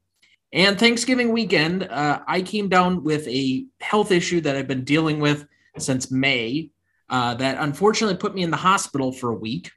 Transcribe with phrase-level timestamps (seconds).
[0.52, 5.20] And Thanksgiving weekend, uh, I came down with a health issue that I've been dealing
[5.20, 5.46] with
[5.78, 6.70] since May
[7.08, 9.70] uh, that unfortunately put me in the hospital for a week.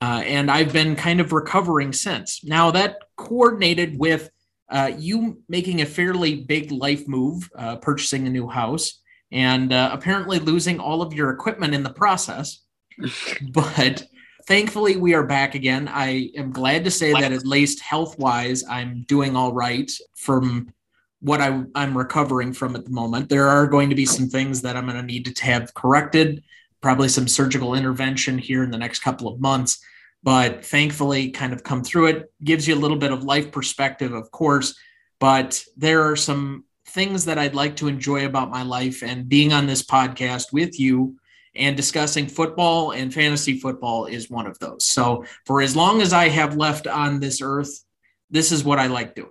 [0.00, 2.44] Uh, and I've been kind of recovering since.
[2.44, 4.30] Now, that coordinated with
[4.68, 9.00] uh, you making a fairly big life move, uh, purchasing a new house,
[9.32, 12.60] and uh, apparently losing all of your equipment in the process.
[13.52, 14.04] but
[14.46, 15.88] thankfully we are back again.
[15.88, 20.72] I am glad to say that at least health wise, I'm doing all right from
[21.20, 23.28] what I, am recovering from at the moment.
[23.28, 26.44] There are going to be some things that I'm going to need to have corrected,
[26.82, 29.82] probably some surgical intervention here in the next couple of months.
[30.22, 34.12] But thankfully, kind of come through it gives you a little bit of life perspective,
[34.12, 34.74] of course.
[35.20, 39.52] But there are some things that I'd like to enjoy about my life, and being
[39.52, 41.16] on this podcast with you
[41.56, 44.84] and discussing football and fantasy football is one of those.
[44.84, 47.84] So for as long as I have left on this earth,
[48.30, 49.30] this is what I like doing.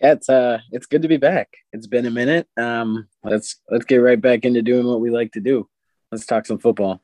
[0.00, 1.48] Yeah, it's uh it's good to be back.
[1.72, 2.48] It's been a minute.
[2.56, 5.68] Um let's let's get right back into doing what we like to do.
[6.10, 7.00] Let's talk some football.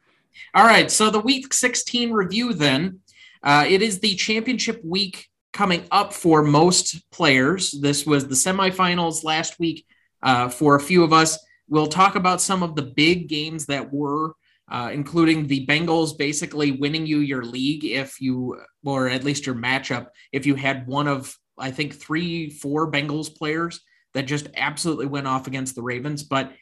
[0.54, 3.00] All right, so the week 16 review then.
[3.42, 7.70] Uh, it is the championship week coming up for most players.
[7.70, 9.86] This was the semifinals last week
[10.22, 11.38] uh, for a few of us.
[11.68, 14.34] We'll talk about some of the big games that were,
[14.70, 19.54] uh, including the Bengals basically winning you your league if you, or at least your
[19.54, 23.80] matchup, if you had one of, I think, three, four Bengals players
[24.14, 26.22] that just absolutely went off against the Ravens.
[26.22, 26.52] But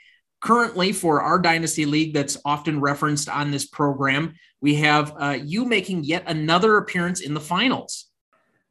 [0.40, 5.66] currently, for our Dynasty League that's often referenced on this program, we have uh, you
[5.66, 8.06] making yet another appearance in the finals.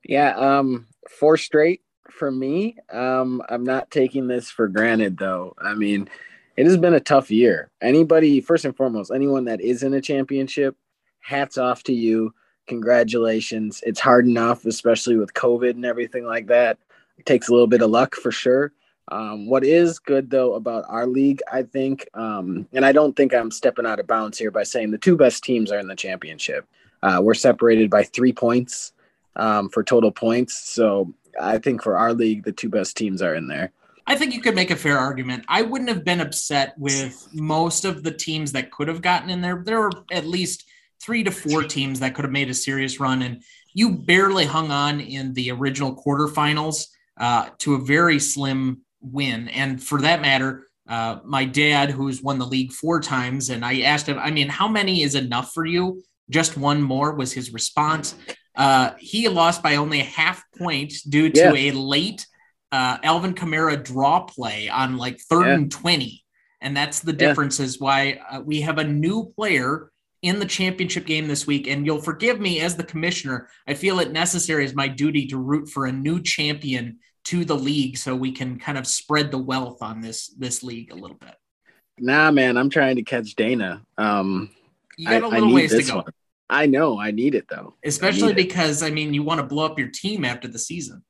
[0.04, 1.83] Yeah, um, four straight
[2.14, 2.78] for me.
[2.92, 5.56] Um, I'm not taking this for granted, though.
[5.62, 6.10] I mean,
[6.56, 7.70] it has been a tough year.
[7.82, 10.76] Anybody, first and foremost, anyone that is in a championship,
[11.20, 12.34] hats off to you.
[12.68, 13.84] Congratulations.
[13.86, 16.78] It's hard enough, especially with COVID and everything like that.
[17.18, 18.72] It takes a little bit of luck for sure.
[19.10, 23.34] Um, what is good though about our league, I think, um, and I don't think
[23.34, 25.96] I'm stepping out of bounds here by saying the two best teams are in the
[25.96, 26.66] championship.
[27.02, 28.93] Uh, we're separated by three points
[29.36, 30.70] um, for total points.
[30.70, 33.72] So I think for our league, the two best teams are in there.
[34.06, 35.46] I think you could make a fair argument.
[35.48, 39.42] I wouldn't have been upset with most of the teams that could have gotten in
[39.42, 39.64] there.
[39.66, 40.66] There were at least
[41.02, 44.72] three to four teams that could have made a serious run, and you barely hung
[44.72, 49.48] on in the original quarterfinals uh, to a very slim win.
[49.50, 53.82] And for that matter, uh, my dad, who's won the league four times, and I
[53.82, 56.04] asked him, I mean, how many is enough for you?
[56.30, 58.16] Just one more was his response.
[58.56, 61.54] Uh, he lost by only a half point due to yeah.
[61.54, 62.26] a late
[62.72, 65.54] uh, Alvin Kamara draw play on like third yeah.
[65.54, 66.24] and 20.
[66.62, 67.66] And that's the difference yeah.
[67.66, 69.92] is why uh, we have a new player
[70.22, 71.68] in the championship game this week.
[71.68, 73.50] And you'll forgive me as the commissioner.
[73.68, 77.56] I feel it necessary as my duty to root for a new champion to the
[77.56, 81.18] league so we can kind of spread the wealth on this this league a little
[81.18, 81.36] bit.
[82.00, 83.82] Nah, man, I'm trying to catch Dana.
[83.98, 84.50] Um,
[84.98, 85.98] you got a little ways to go.
[85.98, 86.06] One.
[86.50, 87.76] I know I need it though.
[87.84, 91.04] Especially I because I mean you want to blow up your team after the season.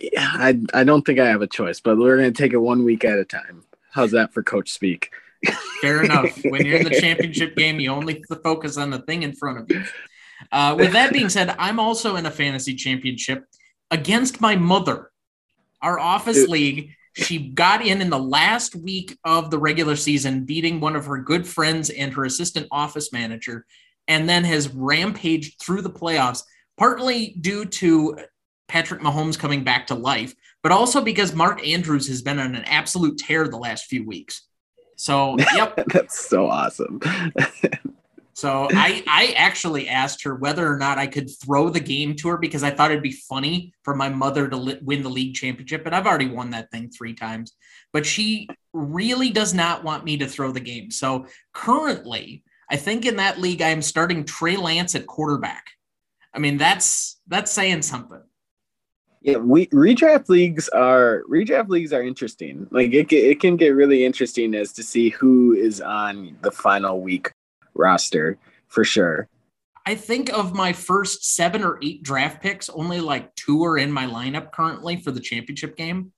[0.00, 2.84] Yeah, I I don't think I have a choice, but we're gonna take it one
[2.84, 3.64] week at a time.
[3.90, 5.10] How's that for coach speak?
[5.80, 6.38] Fair enough.
[6.44, 9.70] When you're in the championship game, you only focus on the thing in front of
[9.70, 9.84] you.
[10.52, 13.44] Uh, with that being said, I'm also in a fantasy championship
[13.90, 15.10] against my mother.
[15.82, 16.50] Our office Dude.
[16.50, 21.06] league, she got in in the last week of the regular season, beating one of
[21.06, 23.66] her good friends and her assistant office manager
[24.08, 26.42] and then has rampaged through the playoffs
[26.78, 28.18] partly due to
[28.68, 32.64] Patrick Mahomes coming back to life, but also because Mark Andrews has been on an
[32.64, 34.46] absolute tear the last few weeks.
[34.96, 35.84] So, yep.
[35.88, 37.00] That's so awesome.
[38.34, 42.28] so, I I actually asked her whether or not I could throw the game to
[42.28, 45.34] her because I thought it'd be funny for my mother to li- win the league
[45.34, 47.52] championship, and I've already won that thing 3 times.
[47.92, 50.90] But she really does not want me to throw the game.
[50.90, 55.64] So, currently, I think in that league I'm starting Trey Lance at quarterback.
[56.34, 58.22] I mean, that's that's saying something.
[59.20, 62.68] Yeah, we redraft leagues are redraft leagues are interesting.
[62.70, 67.00] Like it, it can get really interesting as to see who is on the final
[67.00, 67.32] week
[67.74, 68.38] roster
[68.68, 69.28] for sure.
[69.86, 73.90] I think of my first seven or eight draft picks, only like two are in
[73.90, 76.12] my lineup currently for the championship game.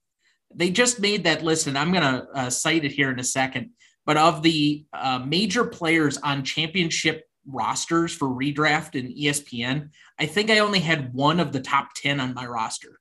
[0.52, 3.24] They just made that list, and I'm going to uh, cite it here in a
[3.24, 3.70] second.
[4.10, 10.50] But of the uh, major players on championship rosters for redraft and ESPN, I think
[10.50, 12.98] I only had one of the top 10 on my roster.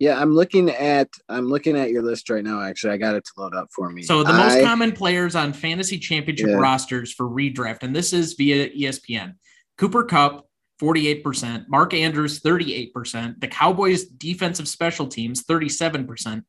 [0.00, 2.60] Yeah, I'm looking at I'm looking at your list right now.
[2.62, 4.02] Actually, I got it to load up for me.
[4.02, 6.56] So the most common players on fantasy championship yeah.
[6.56, 9.34] rosters for redraft, and this is via ESPN:
[9.78, 10.48] Cooper Kupp,
[10.82, 16.42] 48%, Mark Andrews, 38%, the Cowboys defensive special teams, 37%,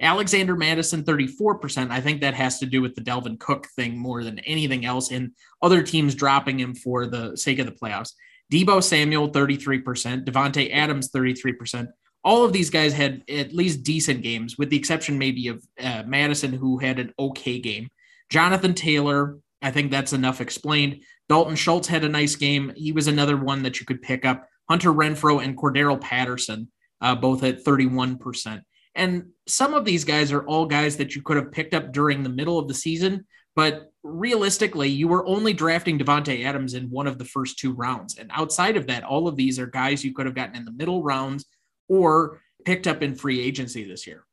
[0.00, 1.90] Alexander Mattison, 34%.
[1.90, 5.10] I think that has to do with the Dalvin Cook thing more than anything else,
[5.10, 5.30] and
[5.62, 8.12] other teams dropping him for the sake of the playoffs.
[8.52, 11.88] Deebo Samuel, 33%, Davante Adams, 33%.
[12.22, 16.02] All of these guys had at least decent games, with the exception maybe of uh,
[16.06, 17.88] Mattison, who had an okay game.
[18.30, 21.02] Jonathan Taylor, I think that's enough explained.
[21.28, 22.72] Dalton Schultz had a nice game.
[22.76, 24.46] He was another one that you could pick up.
[24.68, 26.70] Hunter Renfrow and Cordarrelle Patterson,
[27.00, 28.62] uh, both at 31%.
[28.96, 32.22] And some of these guys are all guys that you could have picked up during
[32.22, 37.06] the middle of the season, but realistically, you were only drafting Davante Adams in one
[37.06, 38.18] of the first two rounds.
[38.18, 40.72] And outside of that, all of these are guys you could have gotten in the
[40.72, 41.44] middle rounds
[41.88, 44.24] or picked up in free agency this year.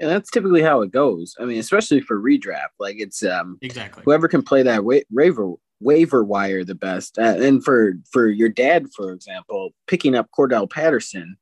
[0.00, 1.34] And that's typically how it goes.
[1.38, 5.54] I mean, especially for redraft, like it's um exactly whoever can play that wa- waiver
[5.80, 7.18] waiver wire the best.
[7.18, 11.36] Uh, and for for your dad, for example, picking up Cordell Patterson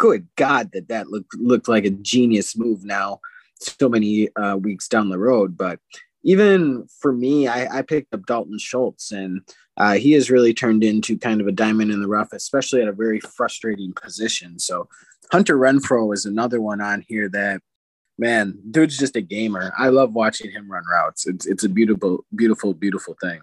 [0.00, 2.84] good God, that that looked looked like a genius move.
[2.84, 3.20] Now,
[3.60, 5.78] so many uh, weeks down the road, but
[6.22, 9.42] even for me, I, I picked up Dalton Schultz, and
[9.76, 12.88] uh, he has really turned into kind of a diamond in the rough, especially at
[12.88, 14.58] a very frustrating position.
[14.58, 14.88] So
[15.30, 17.60] Hunter Renfrow is another one on here that
[18.18, 19.72] man, dude's just a gamer.
[19.78, 21.26] I love watching him run routes.
[21.26, 23.40] It's it's a beautiful, beautiful, beautiful thing.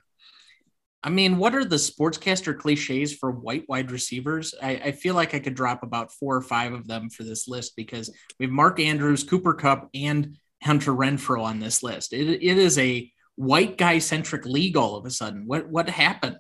[1.04, 4.54] I mean, what are the sportscaster cliches for white wide receivers?
[4.62, 7.48] I, I, feel like I could drop about four or five of them for this
[7.48, 8.10] list because
[8.40, 12.14] we have Mark Andrews, Cooper Kupp, and Hunter Renfrow on this list.
[12.14, 15.44] It, it is a white guy centric league all of a sudden.
[15.46, 16.40] What what happened?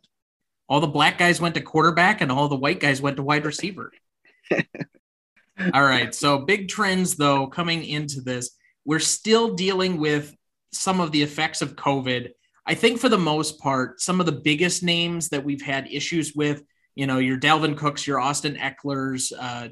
[0.67, 3.45] All the black guys went to quarterback and all the white guys went to wide
[3.45, 3.93] receiver.
[4.51, 6.13] all right.
[6.13, 8.57] So big trends though coming into this.
[8.83, 10.35] We're still dealing with
[10.73, 12.31] some of the effects of COVID
[12.67, 16.35] I think for the most part, some of the biggest names that we've had issues
[16.35, 16.63] with,
[16.95, 19.69] you know, your Dalvin Cooks, your Austin Ekeler's, uh,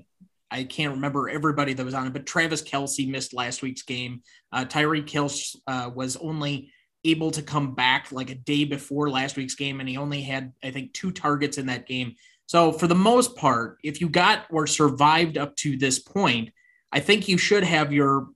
[0.49, 4.21] I can't remember everybody that was on it, but Travis Kelce missed last week's game.
[4.53, 5.29] Uh, Tyreek Hill
[5.67, 6.71] uh, was only
[7.03, 10.53] able to come back like a day before last week's game, and he only had,
[10.63, 12.15] I think, two targets in that game.
[12.47, 16.51] So, for the most part, if you got or survived up to this point,
[16.91, 18.27] I think you should have your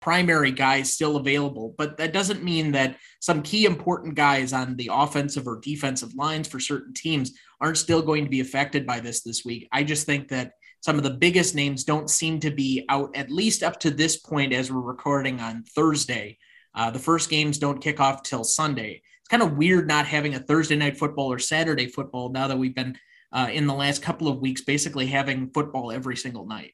[0.00, 4.90] primary guys still available, but that doesn't mean that some key important guys on the
[4.92, 9.22] offensive or defensive lines for certain teams aren't still going to be affected by this
[9.22, 9.68] this week.
[9.72, 13.30] I just think that some of the biggest names don't seem to be out at
[13.30, 16.38] least up to this point as we're recording on Thursday.
[16.74, 19.02] Uh, the first games don't kick off till Sunday.
[19.20, 22.58] It's kind of weird not having a Thursday night football or Saturday football now that
[22.58, 22.96] we've been
[23.32, 26.72] uh, in the last couple of weeks basically having football every single night.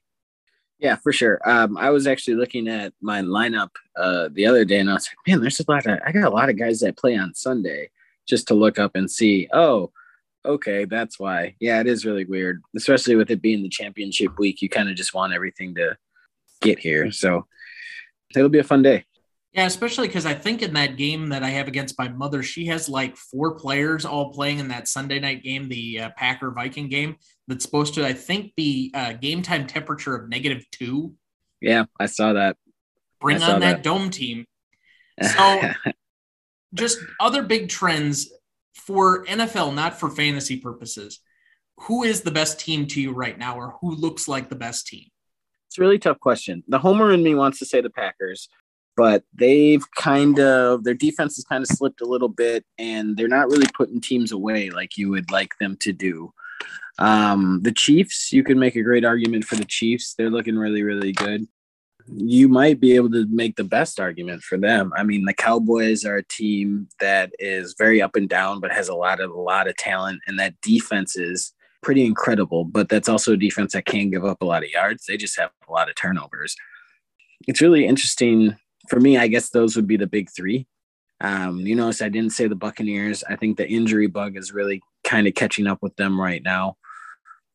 [0.78, 1.40] Yeah, for sure.
[1.44, 5.08] Um, I was actually looking at my lineup uh, the other day, and I was
[5.08, 7.34] like, man, there's a lot of I got a lot of guys that play on
[7.34, 7.90] Sunday
[8.26, 9.48] just to look up and see.
[9.52, 9.90] Oh,
[10.44, 11.56] okay, that's why.
[11.60, 14.60] Yeah, it is really weird, especially with it being the championship week.
[14.60, 15.96] You kind of just want everything to
[16.60, 17.46] get here, so
[18.34, 19.04] it'll be a fun day.
[19.52, 22.66] Yeah, especially because I think in that game that I have against my mother, she
[22.66, 26.90] has like four players all playing in that Sunday night game, the uh, Packer Viking
[26.90, 27.16] game,
[27.48, 31.14] that's supposed to, I think, be uh, game time temperature of negative two.
[31.60, 32.56] Yeah, I saw that.
[33.20, 34.44] Bring on that, that dome team.
[35.22, 35.60] So,
[36.74, 38.30] just other big trends
[38.74, 41.20] for NFL, not for fantasy purposes.
[41.80, 44.86] Who is the best team to you right now, or who looks like the best
[44.86, 45.06] team?
[45.68, 46.62] It's a really tough question.
[46.68, 48.48] The homer in me wants to say the Packers
[48.96, 53.28] but they've kind of their defense has kind of slipped a little bit and they're
[53.28, 56.32] not really putting teams away like you would like them to do
[56.98, 60.14] Um, the Chiefs, you can make a great argument for the Chiefs.
[60.14, 61.46] They're looking really, really good.
[62.08, 64.92] You might be able to make the best argument for them.
[64.96, 68.88] I mean, the Cowboys are a team that is very up and down, but has
[68.88, 72.64] a lot of a lot of talent, and that defense is pretty incredible.
[72.64, 75.04] But that's also a defense that can give up a lot of yards.
[75.06, 76.54] They just have a lot of turnovers.
[77.48, 78.56] It's really interesting
[78.88, 79.18] for me.
[79.18, 80.66] I guess those would be the big three.
[81.20, 83.24] Um, you notice I didn't say the Buccaneers.
[83.28, 86.76] I think the injury bug is really kind of catching up with them right now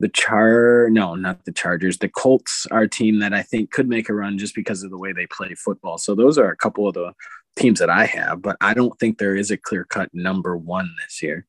[0.02, 1.98] the Char no, not the Chargers.
[1.98, 4.92] The Colts are a team that I think could make a run just because of
[4.92, 5.98] the way they play football.
[5.98, 7.14] So those are a couple of the
[7.56, 10.90] teams that I have, but I don't think there is a clear cut number one
[11.06, 11.46] this year.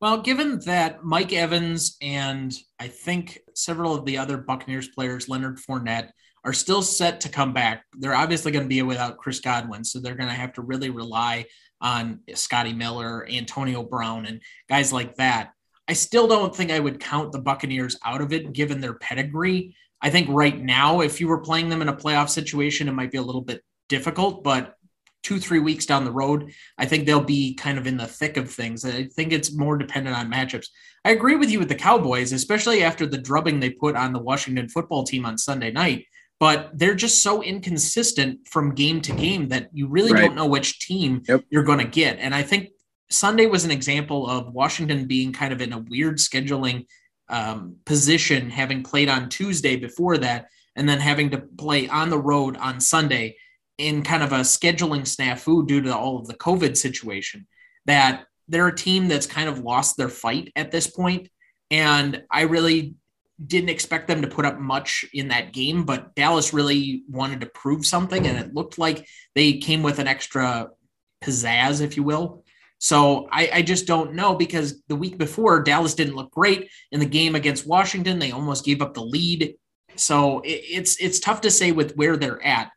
[0.00, 5.58] Well, given that Mike Evans and I think several of the other Buccaneers players, Leonard
[5.58, 6.10] Fournette,
[6.44, 9.84] are still set to come back, they're obviously going to be without Chris Godwin.
[9.84, 11.46] So they're going to have to really rely
[11.80, 15.52] on Scotty Miller, Antonio Brown, and guys like that.
[15.88, 19.76] I still don't think I would count the Buccaneers out of it given their pedigree.
[20.02, 23.12] I think right now, if you were playing them in a playoff situation, it might
[23.12, 24.74] be a little bit difficult, but
[25.22, 28.36] two, three weeks down the road, I think they'll be kind of in the thick
[28.36, 28.84] of things.
[28.84, 30.68] I think it's more dependent on matchups.
[31.04, 34.20] I agree with you with the Cowboys, especially after the drubbing they put on the
[34.20, 36.06] Washington football team on Sunday night.
[36.38, 40.20] But they're just so inconsistent from game to game that you really right.
[40.20, 41.42] don't know which team yep.
[41.50, 42.18] you're going to get.
[42.18, 42.68] And I think
[43.08, 46.86] Sunday was an example of Washington being kind of in a weird scheduling
[47.28, 52.18] um, position, having played on Tuesday before that, and then having to play on the
[52.18, 53.36] road on Sunday
[53.78, 57.46] in kind of a scheduling snafu due to all of the COVID situation.
[57.86, 61.28] That they're a team that's kind of lost their fight at this point,
[61.70, 62.94] and I really
[63.44, 67.46] didn't expect them to put up much in that game, but Dallas really wanted to
[67.46, 70.70] prove something, and it looked like they came with an extra
[71.22, 72.44] pizzazz, if you will,
[72.78, 77.00] so I, I, just don't know because the week before Dallas didn't look great in
[77.00, 78.18] the game against Washington.
[78.18, 79.54] They almost gave up the lead.
[79.96, 82.70] So it, it's it's tough to say with where they're at.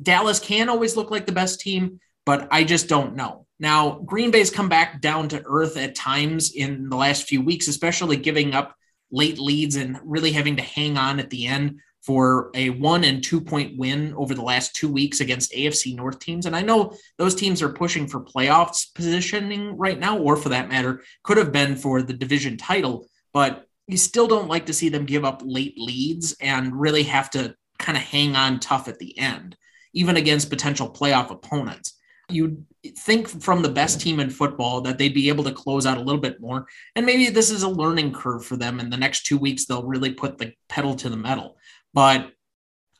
[0.00, 3.46] Dallas can always look like the best team, but I just don't know.
[3.58, 7.68] Now Green Bay's come back down to earth at times in the last few weeks,
[7.68, 8.74] especially giving up
[9.10, 13.22] late leads and really having to hang on at the end for a one and
[13.22, 16.46] two point win over the last two weeks against AFC North teams.
[16.46, 20.68] And I know those teams are pushing for playoffs positioning right now, or for that
[20.68, 24.88] matter, could have been for the division title, but you still don't like to see
[24.88, 29.00] them give up late leads and really have to kind of hang on tough at
[29.00, 29.56] the end,
[29.92, 31.94] even against potential playoff opponents.
[32.28, 32.64] You'd
[32.98, 36.02] think from the best team in football that they'd be able to close out a
[36.02, 36.66] little bit more.
[36.94, 38.78] And maybe this is a learning curve for them.
[38.78, 41.55] In the next two weeks, they'll really put the pedal to the metal
[41.96, 42.30] but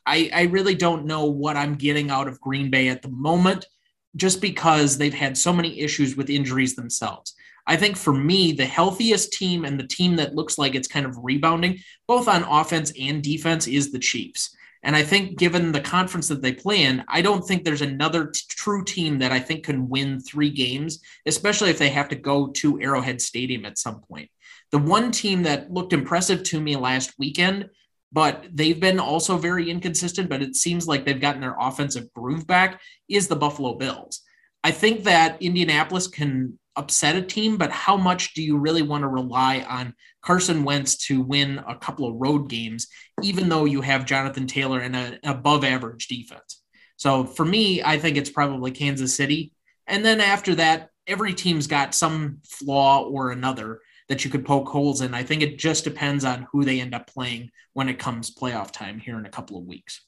[0.07, 3.67] I, I really don't know what I'm getting out of Green Bay at the moment,
[4.15, 7.35] just because they've had so many issues with injuries themselves.
[7.67, 11.05] I think for me, the healthiest team and the team that looks like it's kind
[11.05, 11.77] of rebounding,
[12.07, 14.55] both on offense and defense, is the Chiefs.
[14.81, 18.31] And I think, given the conference that they play in, I don't think there's another
[18.31, 22.15] t- true team that I think can win three games, especially if they have to
[22.15, 24.31] go to Arrowhead Stadium at some point.
[24.71, 27.69] The one team that looked impressive to me last weekend
[28.17, 32.47] but they've been also very inconsistent, but it seems like they've gotten their offensive groove
[32.47, 34.21] back, is the Buffalo Bills.
[34.63, 39.03] I think that Indianapolis can upset a team, but how much do you really want
[39.03, 39.93] to rely on
[40.23, 42.87] Carson Wentz to win a couple of road games,
[43.21, 46.63] even though you have Jonathan Taylor and an above average defense?
[46.95, 49.51] So for me, I think it's probably Kansas City.
[49.85, 54.69] And then after that, every team's got some flaw or another that you could poke
[54.69, 55.13] holes in.
[55.13, 58.71] I think it just depends on who they end up playing when it comes playoff
[58.71, 60.01] time here in a couple of weeks.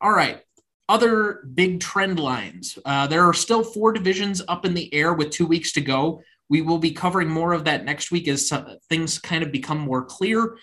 [0.00, 0.40] All right.
[0.88, 2.78] Other big trend lines.
[2.84, 6.22] Uh, there are still four divisions up in the air with two weeks to go.
[6.48, 8.50] We will be covering more of that next week as
[8.88, 10.56] things kind of become more clear.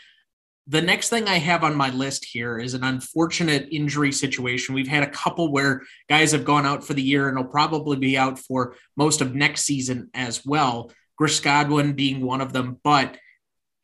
[0.68, 4.74] The next thing I have on my list here is an unfortunate injury situation.
[4.74, 7.98] We've had a couple where guys have gone out for the year and will probably
[7.98, 10.92] be out for most of next season as well.
[11.18, 12.80] Chris Godwin being one of them.
[12.84, 13.18] But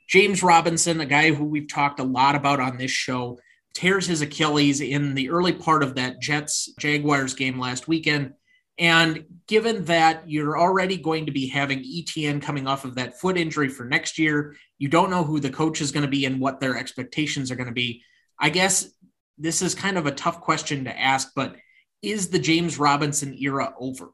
[0.08, 3.40] James Robinson, a guy who we've talked a lot about on this show,
[3.74, 8.34] tears his Achilles in the early part of that Jets Jaguars game last weekend.
[8.78, 13.38] And given that you're already going to be having ETN coming off of that foot
[13.38, 16.40] injury for next year, you don't know who the coach is going to be and
[16.40, 18.04] what their expectations are going to be.
[18.40, 18.90] I guess
[19.38, 21.56] this is kind of a tough question to ask, but
[22.02, 24.10] is the James Robinson era over?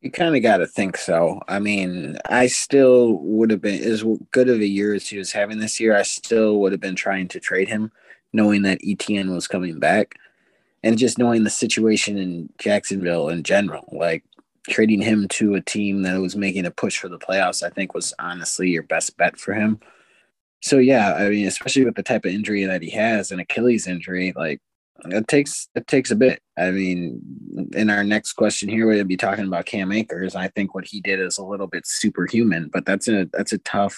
[0.00, 1.40] You kind of got to think so.
[1.46, 5.32] I mean, I still would have been as good of a year as he was
[5.32, 5.94] having this year.
[5.94, 7.92] I still would have been trying to trade him,
[8.32, 10.14] knowing that ETN was coming back,
[10.82, 13.86] and just knowing the situation in Jacksonville in general.
[13.92, 14.24] Like
[14.70, 17.94] trading him to a team that was making a push for the playoffs, I think
[17.94, 19.80] was honestly your best bet for him.
[20.62, 23.86] so yeah, I mean, especially with the type of injury that he has, an Achilles
[23.86, 24.60] injury, like
[25.06, 26.42] it takes it takes a bit.
[26.58, 27.20] I mean,
[27.72, 30.36] in our next question here, we'll be talking about Cam Akers.
[30.36, 33.58] I think what he did is a little bit superhuman, but that's a that's a
[33.58, 33.96] tough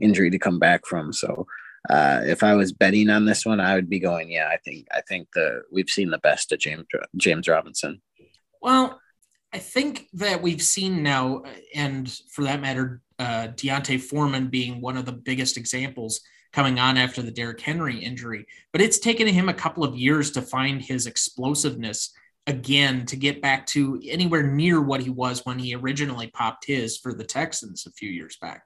[0.00, 1.12] injury to come back from.
[1.12, 1.46] So
[1.88, 4.86] uh, if I was betting on this one, I would be going, yeah, I think
[4.92, 8.02] I think the we've seen the best of James James Robinson.
[8.60, 9.00] Well,
[9.52, 11.42] I think that we've seen now,
[11.74, 16.20] and for that matter, uh, D'Onta Foreman being one of the biggest examples
[16.52, 18.46] coming on after the Derrick Henry injury.
[18.72, 22.12] But it's taken him a couple of years to find his explosiveness
[22.46, 26.96] again to get back to anywhere near what he was when he originally popped his
[26.96, 28.62] for the Texans a few years back.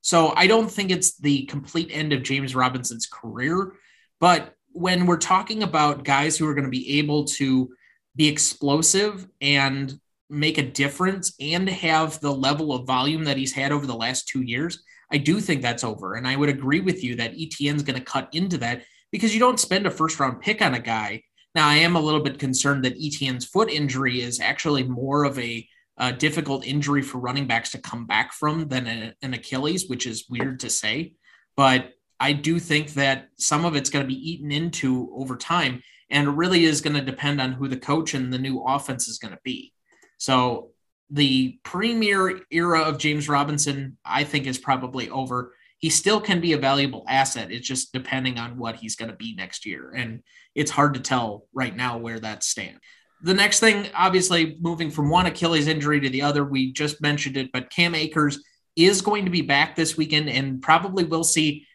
[0.00, 3.74] So I don't think it's the complete end of James Robinson's career.
[4.20, 7.70] But when we're talking about guys who are going to be able to
[8.16, 9.98] be explosive and
[10.30, 14.28] make a difference and have the level of volume that he's had over the last
[14.28, 16.14] two years, I do think that's over.
[16.14, 19.40] And I would agree with you that ETN's going to cut into that because you
[19.40, 21.22] don't spend a first round pick on a guy.
[21.54, 25.38] Now, I am a little bit concerned that ETN's foot injury is actually more of
[25.38, 29.88] a uh, difficult injury for running backs to come back from than a, an Achilles,
[29.88, 31.14] which is weird to say.
[31.56, 35.82] But I do think that some of it's going to be eaten into over time.
[36.10, 39.08] And it really is going to depend on who the coach and the new offense
[39.08, 39.72] is going to be.
[40.18, 40.70] So
[41.10, 45.54] the premier era of James Robinson, I think, is probably over.
[45.78, 47.52] He still can be a valuable asset.
[47.52, 49.92] It's just depending on what he's going to be next year.
[49.94, 50.22] And
[50.54, 52.80] it's hard to tell right now where that stands.
[53.22, 57.36] The next thing, obviously, moving from one Achilles injury to the other, we just mentioned
[57.36, 58.42] it, but Cam Akers
[58.76, 61.66] is going to be back this weekend and probably will see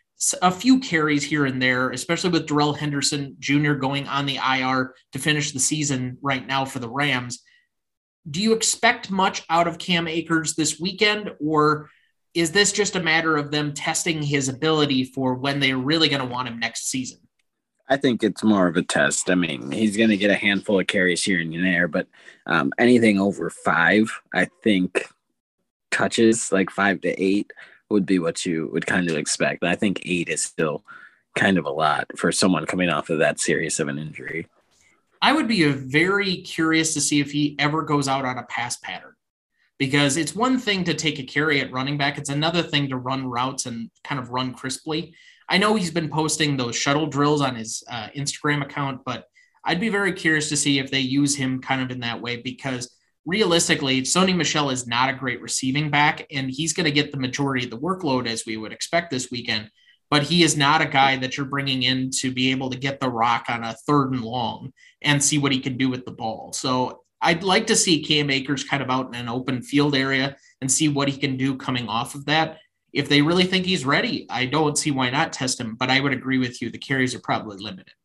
[0.42, 3.74] a few carries here and there, especially with Darrell Henderson Jr.
[3.74, 7.44] going on the IR to finish the season right now for the Rams
[8.30, 11.90] do you expect much out of Cam Akers this weekend, or
[12.34, 16.22] is this just a matter of them testing his ability for when they're really going
[16.22, 17.20] to want him next season?
[17.90, 19.30] I think it's more of a test.
[19.30, 22.08] I mean, he's going to get a handful of carries here and there, but
[22.46, 25.08] um, anything over five, I think
[25.92, 27.52] touches like five to eight
[27.90, 29.64] would be what you would kind of expect.
[29.64, 30.84] I think eight is still
[31.36, 34.48] kind of a lot for someone coming off of that serious of an injury.
[35.24, 38.76] I would be very curious to see if he ever goes out on a pass
[38.76, 39.14] pattern
[39.80, 42.98] because it's one thing to take a carry at running back, it's another thing to
[42.98, 45.16] run routes and kind of run crisply.
[45.48, 49.24] I know he's been posting those shuttle drills on his uh, Instagram account, but
[49.64, 52.42] I'd be very curious to see if they use him kind of in that way
[52.42, 52.94] because
[53.26, 57.18] realistically, Sony Michel is not a great receiving back, and he's going to get the
[57.18, 59.70] majority of the workload as we would expect this weekend
[60.14, 63.00] but he is not a guy that you're bringing in to be able to get
[63.00, 64.72] the rock on a third and long
[65.02, 66.54] and see what he can do with the ball.
[66.54, 70.36] So I'd like to see Cam Akers kind of out in an open field area
[70.62, 72.60] and see what he can do coming off of that.
[72.94, 76.00] If they really think he's ready, I don't see why not test him, but I
[76.00, 76.70] would agree with you.
[76.70, 77.96] The carries are probably limited.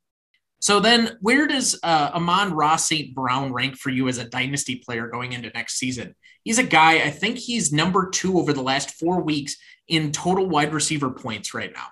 [0.60, 3.14] So then, where does uh, Amon-Ra St.
[3.14, 6.14] Brown rank for you as a dynasty player going into next season?
[6.42, 10.46] He's a guy, I think he's number two over the last four weeks in total
[10.46, 11.88] wide receiver points right now.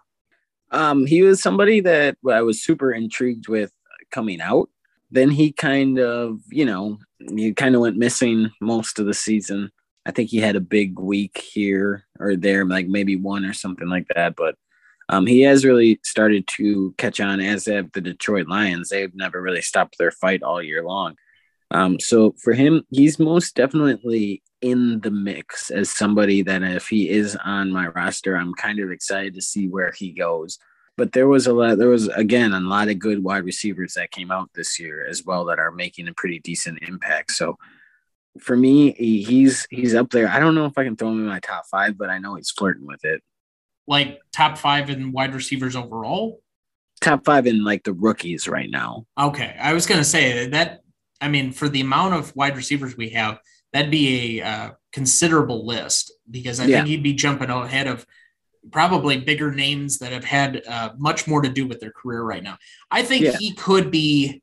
[0.71, 3.73] Um, he was somebody that I was super intrigued with
[4.11, 4.69] coming out.
[5.11, 9.71] Then he kind of, you know, he kind of went missing most of the season.
[10.05, 13.89] I think he had a big week here or there, like maybe one or something
[13.89, 14.37] like that.
[14.37, 14.57] But
[15.09, 18.89] um, he has really started to catch on, as have the Detroit Lions.
[18.89, 21.17] They've never really stopped their fight all year long.
[21.71, 27.09] Um, so for him, he's most definitely in the mix as somebody that if he
[27.09, 30.59] is on my roster, I'm kind of excited to see where he goes.
[30.97, 34.11] But there was a lot, there was again a lot of good wide receivers that
[34.11, 37.33] came out this year as well that are making a pretty decent impact.
[37.33, 37.59] So
[38.41, 40.29] for me, he's he's up there.
[40.29, 42.35] I don't know if I can throw him in my top five, but I know
[42.35, 43.23] he's flirting with it.
[43.87, 46.41] Like top five in wide receivers overall.
[47.01, 49.07] Top five in like the rookies right now.
[49.19, 50.81] Okay, I was gonna say that.
[51.21, 53.39] I mean, for the amount of wide receivers we have,
[53.77, 56.77] that'd be a uh, considerable list because I yeah.
[56.79, 58.07] think he'd be jumping ahead of
[58.73, 62.43] probably bigger names that have had uh, much more to do with their career right
[62.43, 62.57] now.
[62.91, 63.37] I think yeah.
[63.37, 64.43] he could be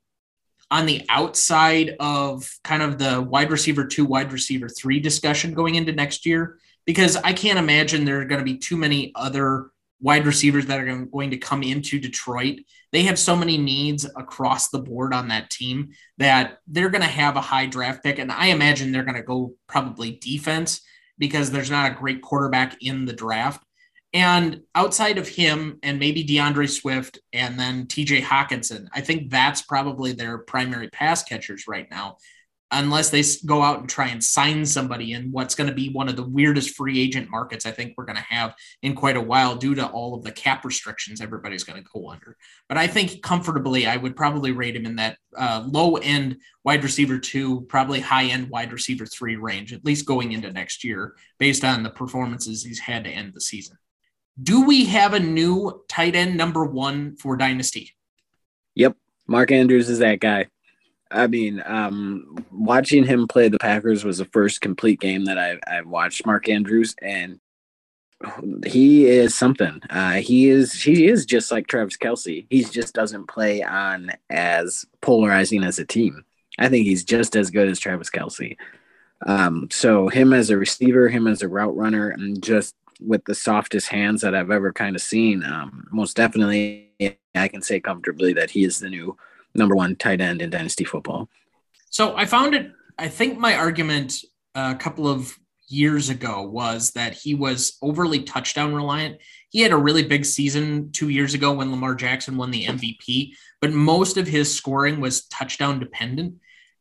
[0.69, 5.73] on the outside of kind of the wide receiver two, wide receiver three discussion going
[5.73, 9.71] into next year because I can't imagine there are going to be too many other
[10.03, 12.59] wide receivers that are going to come into Detroit.
[12.91, 17.07] They have so many needs across the board on that team that they're going to
[17.07, 18.19] have a high draft pick.
[18.19, 20.81] And I imagine they're going to go probably defense
[21.17, 23.63] because there's not a great quarterback in the draft.
[24.13, 29.61] And outside of him and maybe DeAndre Swift and then TJ Hockenson, I think that's
[29.61, 32.17] probably their primary pass catchers right now.
[32.73, 36.09] Unless they go out and try and sign somebody in what's going to be one
[36.09, 39.21] of the weirdest free agent markets I think we're going to have in quite a
[39.21, 42.35] while due to all of the cap restrictions everybody's going to go under.
[42.67, 46.83] But I think comfortably, I would probably rate him in that uh, low end wide
[46.83, 51.15] receiver two, probably high end wide receiver three range, at least going into next year,
[51.37, 53.77] based on the performances he's had to end the season.
[54.41, 57.91] Do we have a new tight end number one for Dynasty?
[58.75, 58.97] Yep.
[59.27, 60.47] Mark Andrews is that guy.
[61.13, 65.59] I mean, um, watching him play the Packers was the first complete game that I,
[65.67, 67.39] I watched Mark Andrews, and
[68.65, 69.79] he is something.
[69.89, 72.47] Uh, he is he is just like Travis Kelce.
[72.49, 76.25] He just doesn't play on as polarizing as a team.
[76.57, 78.57] I think he's just as good as Travis Kelce.
[79.25, 83.35] Um, so him as a receiver, him as a route runner, and just with the
[83.35, 85.43] softest hands that I've ever kind of seen.
[85.43, 86.91] Um, most definitely,
[87.35, 89.17] I can say comfortably that he is the new
[89.55, 91.29] number one tight end in dynasty football.
[91.89, 92.71] So I found it.
[92.97, 94.15] I think my argument
[94.55, 95.37] uh, a couple of
[95.67, 99.17] years ago was that he was overly touchdown reliant.
[99.49, 103.33] He had a really big season two years ago when Lamar Jackson won the MVP,
[103.61, 106.35] but most of his scoring was touchdown dependent.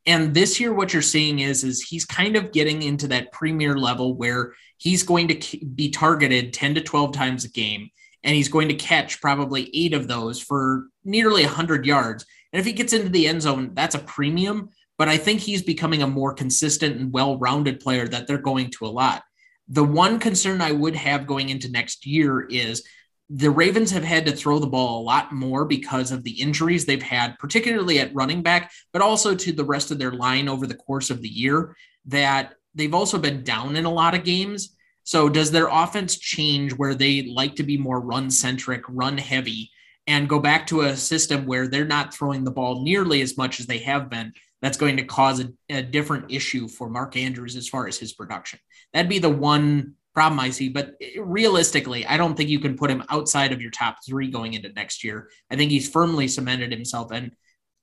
[0.04, 3.78] And this year, what you're seeing is, is he's kind of getting into that premier
[3.78, 7.88] level where he's going to be targeted 10 to 12 times a game,
[8.24, 12.26] and he's going to catch probably eight of those for nearly 100 yards.
[12.53, 14.71] And if he gets into the end zone, that's a premium.
[14.99, 18.71] But I think he's becoming a more consistent and well rounded player that they're going
[18.71, 19.23] to a lot.
[19.69, 22.85] The one concern I would have going into next year is
[23.35, 26.85] the Ravens have had to throw the ball a lot more because of the injuries
[26.85, 30.67] they've had, particularly at running back, but also to the rest of their line over
[30.67, 31.75] the course of the year.
[32.07, 34.77] That they've also been down in a lot of games.
[35.05, 39.71] So, does their offense change where they like to be more run centric, run heavy?
[40.07, 43.61] And go back to a system where they're not throwing the ball nearly as much
[43.61, 47.57] as they have been, that's going to cause a, a, different issue for Mark Andrews
[47.57, 48.59] as far as his production.
[48.93, 50.69] That'd be the one problem I see.
[50.69, 54.55] But realistically, I don't think you can put him outside of your top three going
[54.55, 55.29] into next year.
[55.51, 57.11] I think he's firmly cemented himself.
[57.12, 57.33] And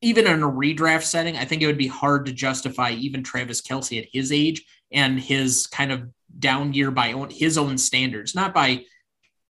[0.02, 3.62] even in a redraft setting, I think it would be hard to justify even Travis
[3.62, 8.36] Kelce at his age and his kind of down year by own, his own standards,
[8.36, 8.86] not by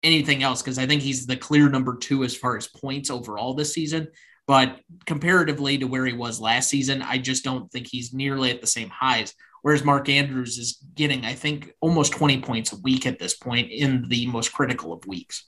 [0.04, 3.54] anything else because I think he's the clear number two as far as points overall
[3.54, 4.08] this season.
[4.48, 8.62] But comparatively to where he was last season, I just don't think he's nearly at
[8.62, 9.34] the same highs.
[9.62, 13.72] Whereas Mark Andrews is getting, I think, almost 20 points a week at this point
[13.72, 15.48] in the most critical of weeks.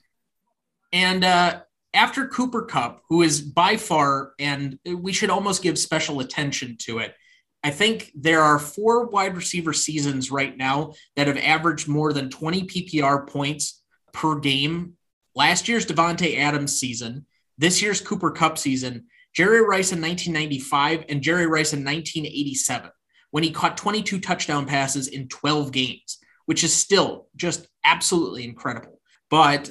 [0.92, 1.62] And uh,
[1.94, 6.98] after Cooper Kupp, who is by far, and we should almost give special attention to
[6.98, 7.14] it,
[7.64, 12.28] I think there are four wide receiver seasons right now that have averaged more than
[12.28, 13.81] 20 PPR points
[14.12, 14.96] per game.
[15.34, 17.26] Last year's Davante Adams season,
[17.58, 22.90] this year's Cooper Kupp season, Jerry Rice in 1995 and Jerry Rice in 1987
[23.30, 29.00] when he caught 22 touchdown passes in 12 games, which is still just absolutely incredible.
[29.30, 29.70] But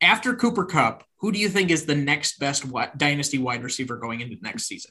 [0.00, 2.64] after Cooper Kupp, who do you think is the next best
[2.96, 4.90] dynasty wide receiver going into next season?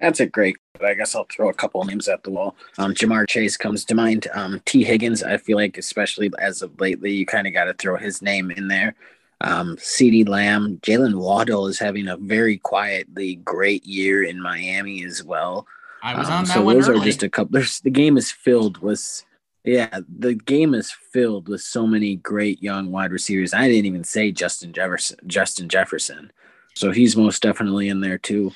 [0.00, 0.56] That's a great.
[0.82, 2.54] I guess I'll throw a couple names at the wall.
[2.76, 4.28] Um, Ja'Marr Chase comes to mind.
[4.34, 7.74] Um, Tee Higgins, I feel like, especially as of lately, you kind of got to
[7.74, 8.94] throw his name in there.
[9.40, 15.24] Um, CeeDee Lamb, Jalen Waddle is having a very quietly great year in Miami as
[15.24, 15.66] well.
[16.02, 17.00] I was um, on that so one those early.
[17.00, 17.52] are just a couple.
[17.52, 19.24] There's the game is filled with,
[19.64, 23.54] yeah, the game is filled with so many great young wide receivers.
[23.54, 25.18] I didn't even say Justin Jefferson.
[25.26, 26.32] Justin Jefferson,
[26.74, 28.52] so he's most definitely in there too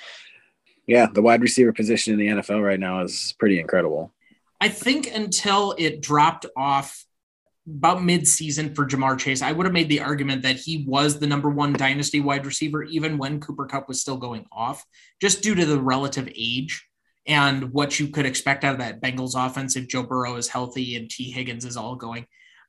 [0.90, 4.12] yeah, the wide receiver position in the NFL right now is pretty incredible.
[4.60, 7.06] I think until it dropped off
[7.64, 11.28] about mid-season for Ja'Marr Chase, I would have made the argument that he was the
[11.28, 14.84] number one dynasty wide receiver, even when Cooper Kupp was still going off,
[15.20, 16.84] just due to the relative age
[17.24, 20.96] and what you could expect out of that Bengals offense if Joe Burrow is healthy
[20.96, 22.26] and Tee Higgins is all going.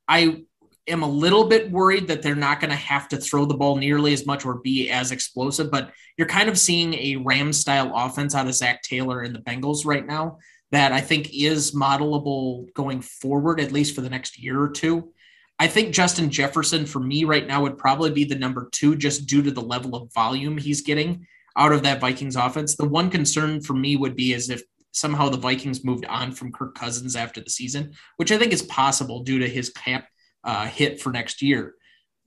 [0.07, 0.43] I
[0.87, 3.75] am a little bit worried that they're not going to have to throw the ball
[3.75, 7.91] nearly as much or be as explosive, but you're kind of seeing a Ram style
[7.95, 10.39] offense out of Zac Taylor and the Bengals right now
[10.71, 15.13] that I think is modelable going forward, at least for the next year or two.
[15.59, 19.27] I think Justin Jefferson for me right now would probably be the number two just
[19.27, 22.75] due to the level of volume he's getting out of that Vikings offense.
[22.75, 26.51] The one concern for me would be is if somehow the Vikings moved on from
[26.51, 30.07] Kirk Cousins after the season, which I think is possible due to his cap
[30.43, 31.75] uh, hit for next year.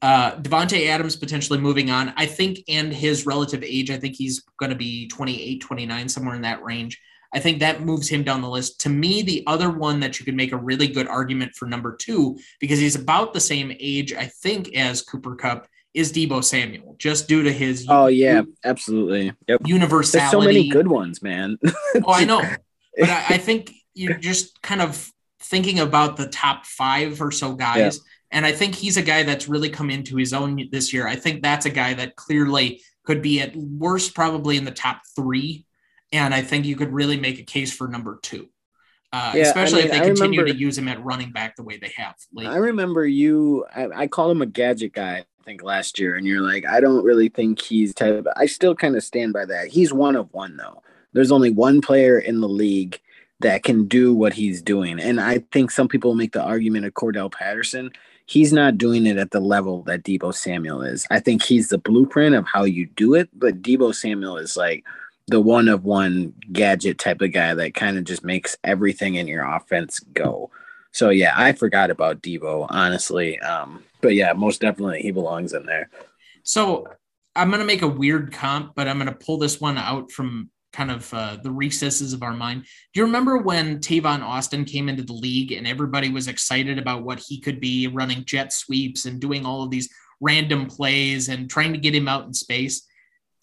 [0.03, 4.44] Uh, Davante Adams potentially moving on, I think, and his relative age, I think he's
[4.59, 7.00] going to be 28, 29, somewhere in that range.
[7.33, 8.81] I think that moves him down the list.
[8.83, 11.96] To me, the other one that you could make a really good argument for number
[11.96, 16.96] two, because he's about the same age, I think, as Cooper Kupp, is Deebo Samuel,
[16.98, 17.87] just due to his.
[17.88, 19.33] Oh yeah, absolutely.
[19.48, 19.61] Yep.
[19.64, 20.18] Universality.
[20.18, 21.57] There's so many good ones, man.
[21.64, 22.40] oh, I know.
[22.98, 25.11] but I, I, think you're just kind of
[25.44, 27.96] thinking about the top five or so guys.
[27.96, 28.02] Yeah.
[28.38, 31.07] And I think he's a guy that's really come into his own this year.
[31.07, 35.02] I think that's a guy that clearly could be at worst probably in the top
[35.14, 35.66] three.
[36.12, 38.48] And I think you could really make a case for number two.
[39.12, 41.54] Uh, yeah, especially I mean, if they continue remember, to use him at running back
[41.54, 42.16] the way they have.
[42.33, 42.52] Lately.
[42.52, 43.64] I remember you.
[43.72, 45.18] I, I called him a gadget guy.
[45.18, 48.14] I think last year, and you're like, I don't really think he's type.
[48.14, 49.68] Of, I still kind of stand by that.
[49.68, 50.83] He's one of one though.
[51.12, 52.98] There's only one player in the league
[53.40, 56.94] that can do what he's doing, and I think some people make the argument of
[56.94, 57.90] Cordell Patterson.
[58.26, 61.06] He's not doing it at the level that Deebo Samuel is.
[61.10, 64.84] I think he's the blueprint of how you do it, but Deebo Samuel is like
[65.26, 69.26] the one of one gadget type of guy that kind of just makes everything in
[69.26, 70.50] your offense go.
[70.92, 73.38] So yeah, I forgot about Deebo, honestly.
[73.40, 75.90] Um, but yeah, most definitely he belongs in there.
[76.44, 76.86] So
[77.34, 80.90] I'm gonna make a weird comp, but I'm gonna pull this one out from kind
[80.90, 82.64] of uh, the recesses of our mind.
[82.92, 87.04] Do you remember when Tavon Austin came into the league and everybody was excited about
[87.04, 89.88] what he could be running jet sweeps and doing all of these
[90.20, 92.87] random plays and trying to get him out in space?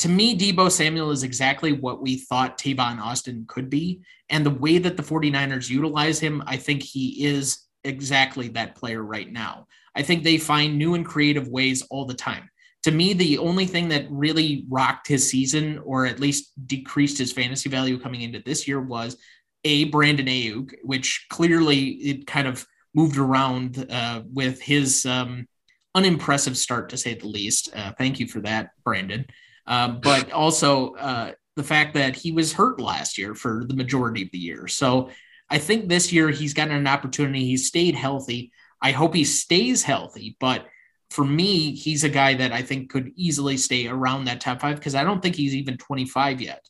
[0.02, 4.02] to me, Deebo Samuel is exactly what we thought Tavon Austin could be.
[4.30, 9.04] And the way that the 49ers utilize him, I think he is exactly that player
[9.04, 9.68] right now.
[9.96, 12.50] I think they find new and creative ways all the time.
[12.84, 17.32] To me, the only thing that really rocked his season, or at least decreased his
[17.32, 19.18] fantasy value coming into this year, was
[19.64, 22.66] a Brandon Aiyuk, which clearly it kind of
[22.96, 25.48] moved around uh, with his um,
[25.94, 27.70] unimpressive start, to say the least.
[27.76, 29.26] Uh, thank you for that, Brandon.
[29.68, 34.24] Um, but also uh, the fact that he was hurt last year for the majority
[34.24, 34.68] of the year.
[34.68, 35.10] So
[35.50, 37.46] I think this year he's gotten an opportunity.
[37.46, 38.52] He stayed healthy.
[38.82, 40.36] I hope he stays healthy.
[40.40, 40.66] But
[41.12, 44.78] for me, he's a guy that I think could easily stay around that top five
[44.78, 46.66] because I don't think he's even 25 yet.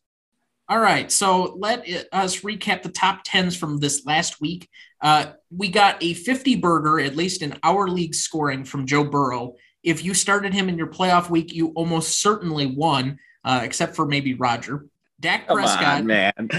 [0.68, 4.70] All right, so let us recap the top tens from this last week.
[5.02, 9.56] Uh, we got a 50 burger, at least in our league scoring, from Joe Burrow
[9.84, 14.06] if you started him in your playoff week, you almost certainly won, uh, except for
[14.06, 14.86] maybe Roger.
[15.20, 16.50] Dak Come Prescott, on, man.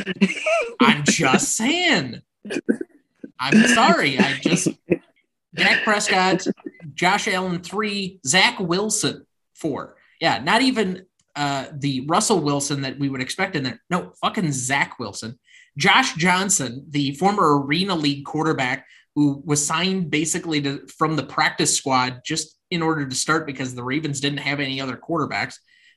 [0.81, 2.21] I'm just saying.
[3.39, 4.19] I'm sorry.
[4.19, 4.69] I just
[5.55, 6.47] Dak Prescott,
[6.95, 9.97] Josh Allen three, Zach Wilson four.
[10.21, 13.83] Yeah, not even uh, the Russell Wilson that we would expect in there.
[13.91, 15.39] No, fucking Zach Wilson.
[15.79, 21.77] Josh Johnson, the former Arena League quarterback who was signed basically to, from the practice
[21.77, 25.57] squad just in order to start because the Ravens didn't have any other quarterbacks.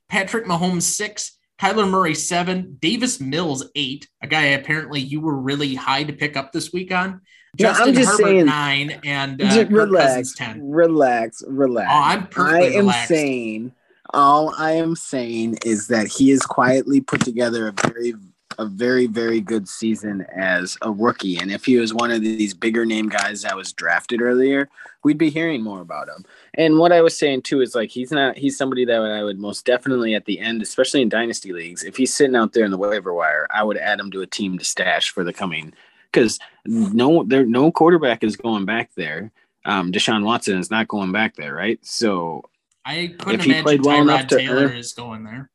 [0.09, 1.37] Patrick Mahomes, six.
[1.59, 2.77] Kyler Murray, seven.
[2.81, 4.09] Davis Mills, eight.
[4.21, 7.21] A guy apparently you were really high to pick up this week on.
[7.55, 8.99] Justin I'm just Herbert, saying, nine.
[9.03, 10.69] And uh, relax, 10.
[10.69, 11.89] Relax, relax.
[11.91, 13.07] Oh, I'm perfectly I am relaxed.
[13.07, 13.71] saying,
[14.13, 18.13] all I am saying is that he has quietly put together a very
[18.57, 22.53] a very very good season as a rookie and if he was one of these
[22.53, 24.69] bigger name guys that was drafted earlier
[25.03, 28.11] we'd be hearing more about him and what i was saying too is like he's
[28.11, 31.83] not he's somebody that i would most definitely at the end especially in dynasty leagues
[31.83, 34.27] if he's sitting out there in the waiver wire i would add him to a
[34.27, 35.73] team to stash for the coming
[36.11, 39.31] because no there no quarterback is going back there
[39.65, 42.43] um deshaun watson is not going back there right so
[42.85, 45.49] i couldn't if he imagine played well Tyrod enough to taylor earn, is going there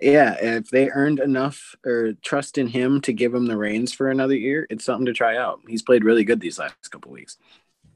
[0.00, 4.10] yeah, if they earned enough or trust in him to give him the reins for
[4.10, 5.60] another year, it's something to try out.
[5.66, 7.38] He's played really good these last couple weeks.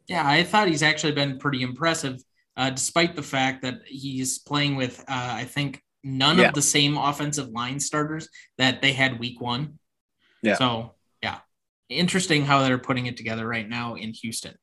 [0.06, 2.22] Yeah, I thought he's actually been pretty impressive,
[2.56, 6.48] uh, despite the fact that he's playing with, uh, I think, none yeah.
[6.48, 9.78] of the same offensive line starters that they had week one.
[10.42, 10.54] Yeah.
[10.54, 10.94] So,
[11.88, 14.54] interesting how they're putting it together right now in Houston.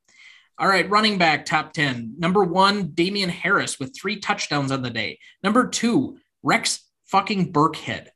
[0.57, 2.15] All right, running back top 10.
[2.17, 5.19] Number one, Damien Harris with three touchdowns on the day.
[5.43, 8.07] Number two, Rex fucking Burkhead.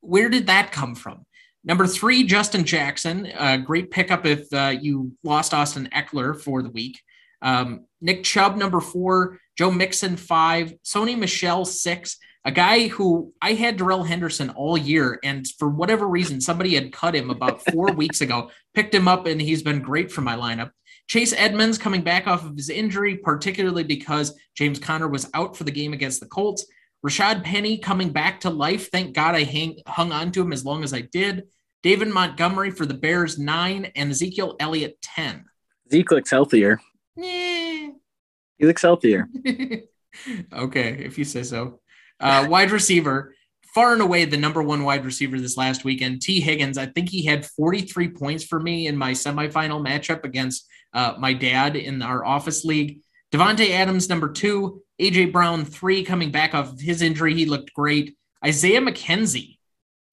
[0.00, 1.24] Where did that come from?
[1.64, 3.30] Number three, Justin Jackson.
[3.36, 7.00] Uh, great pickup if uh, you lost Austin Ekeler for the week.
[7.42, 9.40] Um, Nick Chubb, number four.
[9.56, 10.74] Joe Mixon, five.
[10.84, 12.18] Sony Michel, six.
[12.44, 16.92] A guy who I had Darrell Henderson all year, and for whatever reason, somebody had
[16.92, 20.36] cut him about four weeks ago, picked him up, and he's been great for my
[20.36, 20.70] lineup.
[21.08, 25.64] Chase Edmonds coming back off of his injury, particularly because James Conner was out for
[25.64, 26.66] the game against the Colts.
[27.06, 28.90] Rashaad Penny coming back to life.
[28.90, 31.44] Thank God I hang, hung on to him as long as I did.
[31.82, 35.44] David Montgomery for the Bears, nine, and Ezekiel Elliott, 10.
[35.90, 36.80] Zeke looks healthier.
[37.18, 37.90] Eh.
[38.58, 39.28] He looks healthier.
[40.52, 41.80] okay, if you say so.
[42.20, 43.34] Uh, wide receiver,
[43.74, 46.78] far and away the number one wide receiver this last weekend, Tee Higgins.
[46.78, 51.32] I think he had 43 points for me in my semifinal matchup against uh, my
[51.32, 53.00] dad in our office league.
[53.32, 54.82] Davante Adams, number two.
[55.00, 57.34] AJ Brown, three, coming back off of his injury.
[57.34, 58.16] He looked great.
[58.44, 59.58] Isaiah McKenzie,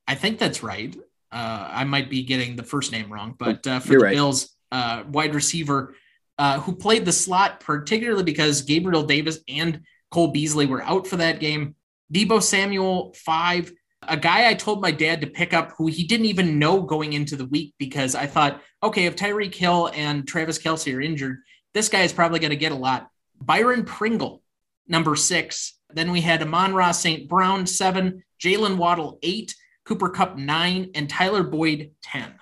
[0.07, 0.95] I think that's right.
[1.31, 4.15] Uh, I might be getting the first name wrong, but uh, for You're the right.
[4.15, 5.95] Bills, uh, wide receiver
[6.37, 11.17] uh, who played the slot, particularly because Gabriel Davis and Cole Beasley were out for
[11.17, 11.75] that game.
[12.13, 13.71] Deebo Samuel, five.
[14.07, 17.13] A guy I told my dad to pick up who he didn't even know going
[17.13, 21.39] into the week because I thought, okay, if Tyreek Hill and Travis Kelce are injured,
[21.73, 23.09] this guy is probably going to get a lot.
[23.41, 24.43] Byron Pringle,
[24.87, 25.73] number six.
[25.93, 27.27] Then we had Amon-Ra St.
[27.27, 28.23] Brown, seven.
[28.39, 29.55] Jalen Waddle, eight.
[29.85, 30.91] Cooper Kupp, nine.
[30.93, 32.33] And Tyler Boyd, 10.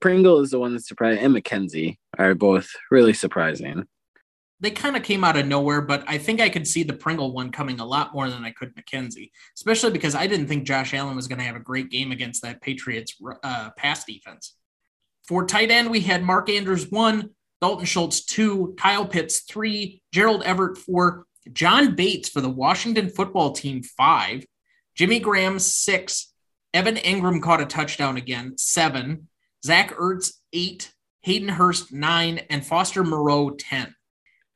[0.00, 3.86] Pringle is the one that surprised, and McKenzie are both really surprising.
[4.60, 7.32] They kind of came out of nowhere, but I think I could see the Pringle
[7.32, 10.94] one coming a lot more than I could McKenzie, especially because I didn't think Josh
[10.94, 13.14] Allen was going to have a great game against that Patriots
[13.44, 14.54] uh, pass defense.
[15.26, 17.30] For tight end, we had Mark Andrews, one.
[17.60, 18.74] Dalton Schultz, two.
[18.78, 20.02] Kyle Pitts, three.
[20.12, 21.26] Gerald Everett, four.
[21.52, 24.44] John Bates for the Washington football team, five.
[24.94, 26.32] Jimmy Graham, six.
[26.72, 29.28] Evan Engram caught a touchdown again, seven.
[29.64, 30.92] Zach Ertz, eight.
[31.22, 32.40] Hayden Hurst, nine.
[32.50, 33.50] And Foster Moreau,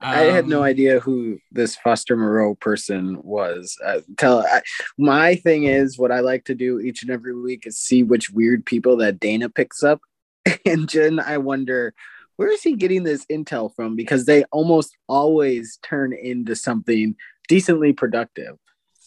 [0.03, 0.11] 10.
[0.11, 3.77] I had no Um, idea who this Foster Moreau person was.
[3.85, 4.63] Uh, tell I,
[4.97, 8.31] my thing is what I like to do each and every week is see which
[8.31, 10.01] weird people that Dana picks up,
[10.67, 11.95] and Jen, I wonder
[12.37, 17.15] where is he getting this intel from because they almost always turn into something
[17.49, 18.57] decently productive.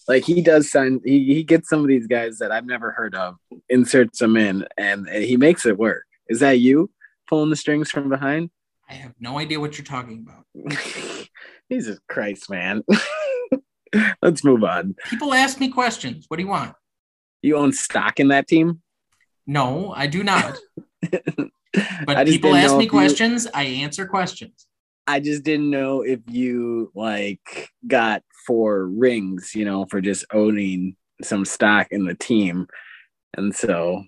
[0.08, 3.16] Like he does sign, he, he gets some of these guys that I've never heard
[3.16, 3.38] of,
[3.70, 6.04] inserts them in, and, and he makes it work.
[6.30, 6.92] Is that you
[7.28, 8.52] pulling the strings from behind?
[8.90, 10.78] I have no idea what you're talking about.
[11.72, 12.84] Jesus Christ, man.
[14.22, 14.96] Let's move on.
[15.10, 16.26] People ask me questions.
[16.28, 16.76] What do you want?
[17.42, 18.82] You own stock in that team?
[19.46, 20.58] No, I do not.
[22.06, 23.48] But people ask me if you- questions.
[23.52, 24.68] I answer questions.
[25.08, 30.96] I just didn't know if you like got four rings, you know, for just owning
[31.24, 32.68] some stock in the team.
[33.36, 34.04] And so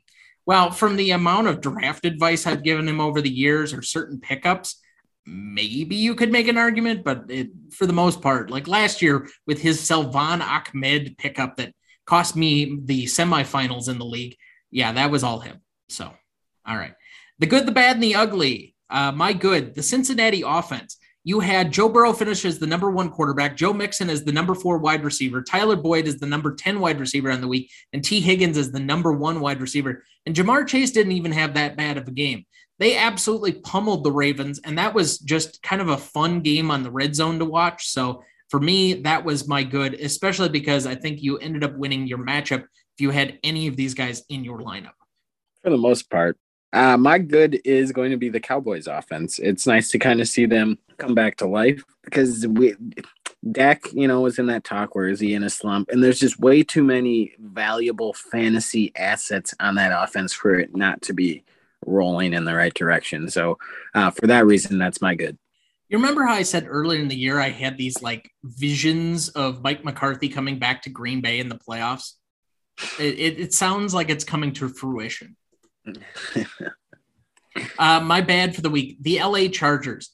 [0.45, 4.19] Well, from the amount of draft advice I've given him over the years or certain
[4.19, 4.79] pickups,
[5.25, 9.27] maybe you could make an argument, but it, for the most part, like last year
[9.47, 11.73] with his Salvon Ahmed pickup that
[12.05, 14.35] cost me the semifinals in the league,
[14.69, 15.61] yeah, that was all him.
[15.89, 16.11] So,
[16.65, 16.93] all right.
[17.39, 18.75] The good, the bad, and the ugly.
[18.89, 20.97] Uh, my good, the Cincinnati offense.
[21.27, 24.53] You had Joe Burrow finish as the number one quarterback, Joe Mixon as the number
[24.53, 28.03] four wide receiver, Tyler Boyd as the number 10 wide receiver on the week, and
[28.03, 30.03] Tee Higgins as the number one wide receiver.
[30.27, 32.45] And Ja'Marr Chase didn't even have that bad of a game.
[32.77, 36.83] They absolutely pummeled the Ravens, and that was just kind of a fun game on
[36.83, 37.87] the red zone to watch.
[37.87, 42.05] So for me, that was my good, especially because I think you ended up winning
[42.05, 44.93] your matchup if you had any of these guys in your lineup.
[45.63, 46.37] for the most part,
[46.71, 49.39] uh, my good is going to be the Cowboys offense.
[49.39, 52.75] It's nice to kind of see them come back to life because we
[53.51, 55.89] Dak, you know, was in that talk where is he in a slump?
[55.89, 61.01] And there's just way too many valuable fantasy assets on that offense for it not
[61.03, 61.43] to be
[61.85, 63.29] rolling in the right direction.
[63.29, 63.59] So
[63.93, 65.37] uh, for that reason, that's my good.
[65.89, 69.61] You remember how I said earlier in the year I had these like visions of
[69.61, 72.13] Mike McCarthy coming back to Green Bay in the playoffs?
[72.99, 75.35] It, it, it sounds like it's coming to fruition.
[77.79, 78.97] Uh, my bad for the week.
[79.01, 80.11] The LA Chargers.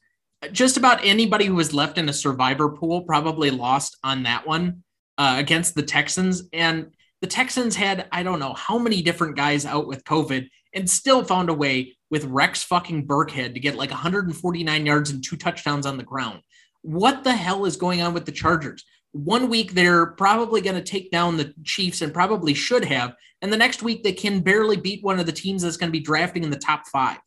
[0.52, 4.84] Just about anybody who was left in a survivor pool probably lost on that one
[5.18, 6.44] uh, against the Texans.
[6.52, 10.90] And the Texans had, I don't know how many different guys out with COVID and
[10.90, 15.38] still found a way with Rex fucking Burkhead to get like 149 yards and two
[15.38, 16.42] touchdowns on the ground.
[16.82, 18.84] What the hell is going on with the Chargers?
[19.12, 23.14] One week they're probably going to take down the Chiefs and probably should have.
[23.42, 25.98] And the next week they can barely beat one of the teams that's going to
[25.98, 27.18] be drafting in the top five.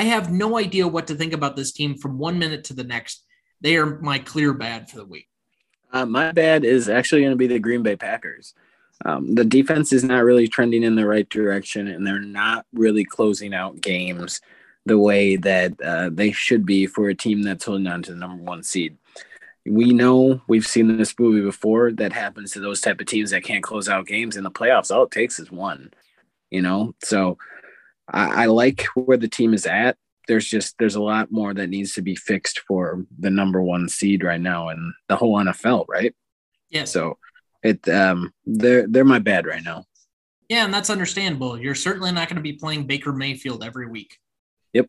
[0.00, 2.84] I have no idea what to think about this team from one minute to the
[2.84, 3.22] next.
[3.60, 5.28] They are my clear bad for the week.
[5.92, 8.54] Uh, my bad is actually going to be the Green Bay Packers.
[9.04, 13.04] Um, the defense is not really trending in the right direction, and they're not really
[13.04, 14.40] closing out games
[14.86, 18.18] the way that uh, they should be for a team that's holding on to the
[18.18, 18.96] number one seed.
[19.66, 23.44] We know we've seen this movie before that happens to those type of teams that
[23.44, 24.90] can't close out games in the playoffs.
[24.90, 25.92] All it takes is one,
[26.48, 26.94] you know.
[27.04, 27.36] So
[28.12, 29.96] I, I like where the team is at.
[30.28, 33.88] There's just there's a lot more that needs to be fixed for the number one
[33.88, 36.14] seed right now and the whole NFL, right?
[36.68, 36.84] Yeah.
[36.84, 37.18] So
[37.62, 39.84] it um they're they're my bad right now.
[40.48, 41.58] Yeah, and that's understandable.
[41.58, 44.18] You're certainly not going to be playing Baker Mayfield every week.
[44.72, 44.88] Yep.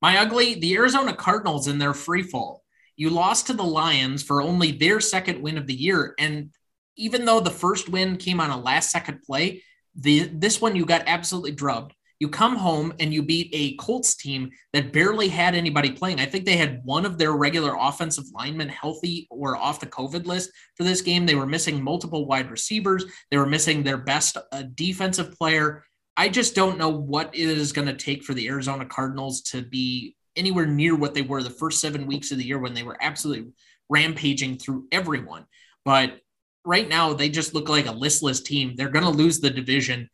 [0.00, 2.64] My ugly, the Arizona Cardinals in their free fall.
[2.96, 6.14] You lost to the Lions for only their second win of the year.
[6.18, 6.50] And
[6.96, 9.62] even though the first win came on a last second play,
[9.94, 11.94] the this one you got absolutely drubbed.
[12.20, 16.18] You come home and you beat a Colts team that barely had anybody playing.
[16.20, 20.26] I think they had one of their regular offensive linemen healthy or off the COVID
[20.26, 21.26] list for this game.
[21.26, 23.04] They were missing multiple wide receivers.
[23.30, 25.84] They were missing their best uh, defensive player.
[26.16, 29.62] I just don't know what it is going to take for the Arizona Cardinals to
[29.62, 32.82] be anywhere near what they were the first seven weeks of the year when they
[32.82, 33.52] were absolutely
[33.88, 35.46] rampaging through everyone.
[35.84, 36.20] But
[36.64, 38.74] right now, they just look like a listless team.
[38.74, 40.10] They're going to lose the division,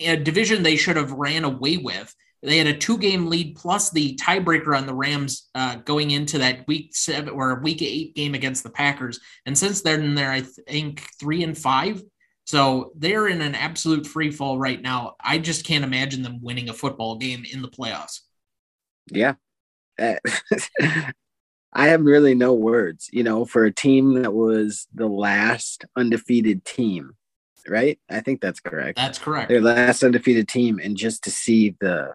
[0.00, 2.14] a division they should have ran away with.
[2.42, 6.38] They had a two game lead plus the tiebreaker on the Rams uh, going into
[6.38, 9.18] that week seven or week eight game against the Packers.
[9.46, 12.02] And since then, they're, I think, three and five.
[12.46, 15.14] So they're in an absolute free fall right now.
[15.20, 18.20] I just can't imagine them winning a football game in the playoffs.
[19.10, 19.34] Yeah.
[19.98, 26.64] I have really no words, you know, for a team that was the last undefeated
[26.64, 27.16] team,
[27.68, 27.98] right?
[28.10, 28.96] I think that's correct.
[28.96, 29.48] That's correct.
[29.48, 32.14] Their last undefeated team, and just to see the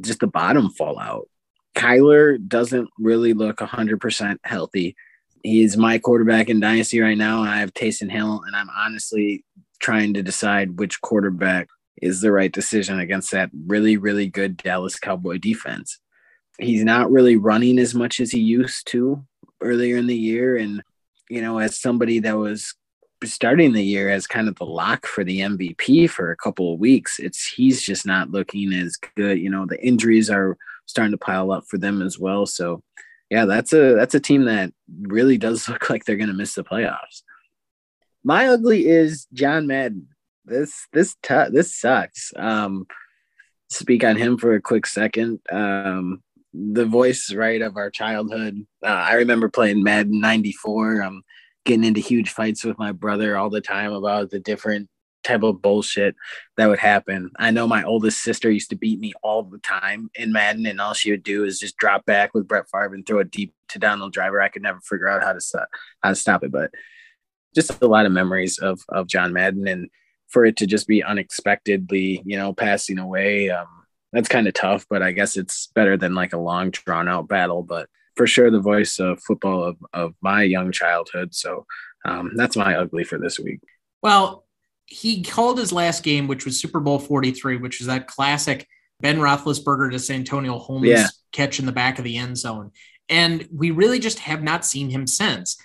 [0.00, 1.28] just the bottom fall out.
[1.74, 4.96] Kyler doesn't really look 100% healthy.
[5.42, 7.40] He's my quarterback in Dynasty right now.
[7.40, 9.44] And I have Taysom Hill, and I'm honestly
[9.80, 11.68] trying to decide which quarterback
[12.02, 15.98] is the right decision against that really, really good Dallas Cowboy defense.
[16.58, 19.24] He's not really running as much as he used to
[19.62, 20.56] earlier in the year.
[20.56, 20.82] And,
[21.28, 22.74] you know, as somebody that was
[23.24, 26.80] starting the year as kind of the lock for the MVP for a couple of
[26.80, 29.38] weeks, it's he's just not looking as good.
[29.38, 30.56] You know, the injuries are
[30.86, 32.46] starting to pile up for them as well.
[32.46, 32.82] So
[33.30, 36.64] yeah, that's a that's a team that really does look like they're gonna miss the
[36.64, 37.22] playoffs.
[38.24, 40.08] My ugly is John Madden.
[40.44, 42.32] This this t- this sucks.
[42.36, 42.86] Um
[43.70, 45.40] speak on him for a quick second.
[45.50, 48.66] Um the voice right of our childhood.
[48.82, 51.02] Uh, I remember playing Madden 94.
[51.02, 51.22] Um
[51.64, 54.88] getting into huge fights with my brother all the time about the different
[55.22, 56.14] type of bullshit
[56.56, 57.30] that would happen.
[57.36, 60.80] I know my oldest sister used to beat me all the time in Madden, and
[60.80, 63.54] all she would do is just drop back with Brett Favre and throw a deep
[63.68, 64.40] to Donald Driver.
[64.40, 65.68] I could never figure out how to stop
[66.02, 66.70] how to stop it, but
[67.54, 69.88] just a lot of memories of of John Madden, and
[70.28, 73.66] for it to just be unexpectedly, you know, passing away, um,
[74.12, 74.86] that's kind of tough.
[74.88, 77.62] But I guess it's better than like a long drawn out battle.
[77.62, 81.34] But for sure the voice of football of, of my young childhood.
[81.34, 81.66] So
[82.04, 83.60] um, that's my ugly for this week.
[84.02, 84.46] Well,
[84.86, 88.66] he called his last game, which was Super Bowl 43, which is that classic
[89.00, 91.06] Ben Roethlisberger to Santonio Holmes yeah.
[91.32, 92.72] catch in the back of the end zone.
[93.08, 95.56] And we really just have not seen him since.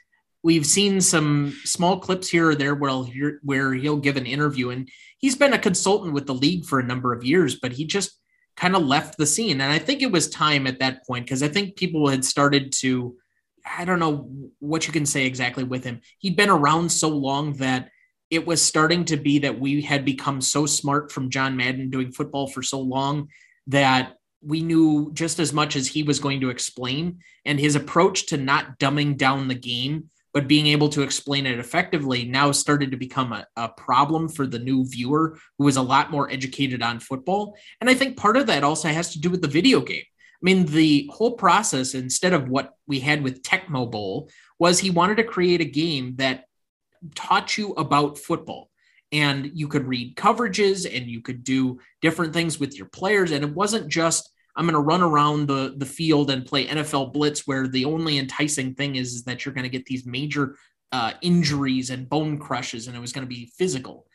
[0.43, 4.69] We've seen some small clips here or there where he'll, where he'll give an interview,
[4.69, 7.85] and he's been a consultant with the league for a number of years, but he
[7.85, 8.19] just
[8.55, 9.61] kind of left the scene.
[9.61, 12.71] And I think it was time at that point because I think people had started
[12.73, 13.15] to,
[13.65, 14.29] I don't know
[14.59, 16.01] what you can say exactly with him.
[16.19, 17.89] He'd been around so long that
[18.29, 22.11] it was starting to be that we had become so smart from John Madden doing
[22.11, 23.29] football for so long
[23.67, 27.19] that we knew just as much as he was going to explain.
[27.45, 31.57] And his approach to not dumbing down the game but being able to explain it
[31.57, 35.81] effectively now started to become a, a, problem for the new viewer who was a
[35.81, 37.55] lot more educated on football.
[37.79, 40.03] And I think part of that also has to do with the video game.
[40.03, 44.29] I mean, the whole process, instead of what we had with Tecmo Bowl,
[44.59, 46.43] was he wanted to create a game that
[47.15, 48.69] taught you about football.
[49.13, 53.31] And you could read coverages and you could do different things with your players.
[53.31, 57.13] And it wasn't just I'm going to run around the, the field and play NFL
[57.13, 60.55] blitz, where the only enticing thing is, is that you're going to get these major
[60.91, 64.05] uh, injuries and bone crushes, and it was going to be physical.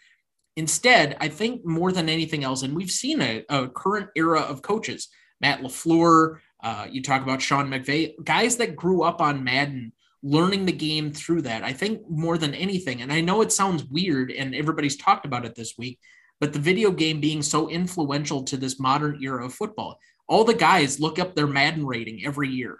[0.57, 4.63] Instead, I think more than anything else, and we've seen a, a current era of
[4.63, 5.09] coaches,
[5.41, 10.67] Matt LaFleur, uh, you talk about Sean McVay, guys that grew up on Madden, learning
[10.67, 11.65] the game through that.
[11.65, 15.45] I think more than anything, and I know it sounds weird, and everybody's talked about
[15.45, 15.99] it this week,
[16.41, 19.99] but the video game being so influential to this modern era of football
[20.31, 22.79] all the guys look up their Madden rating every year.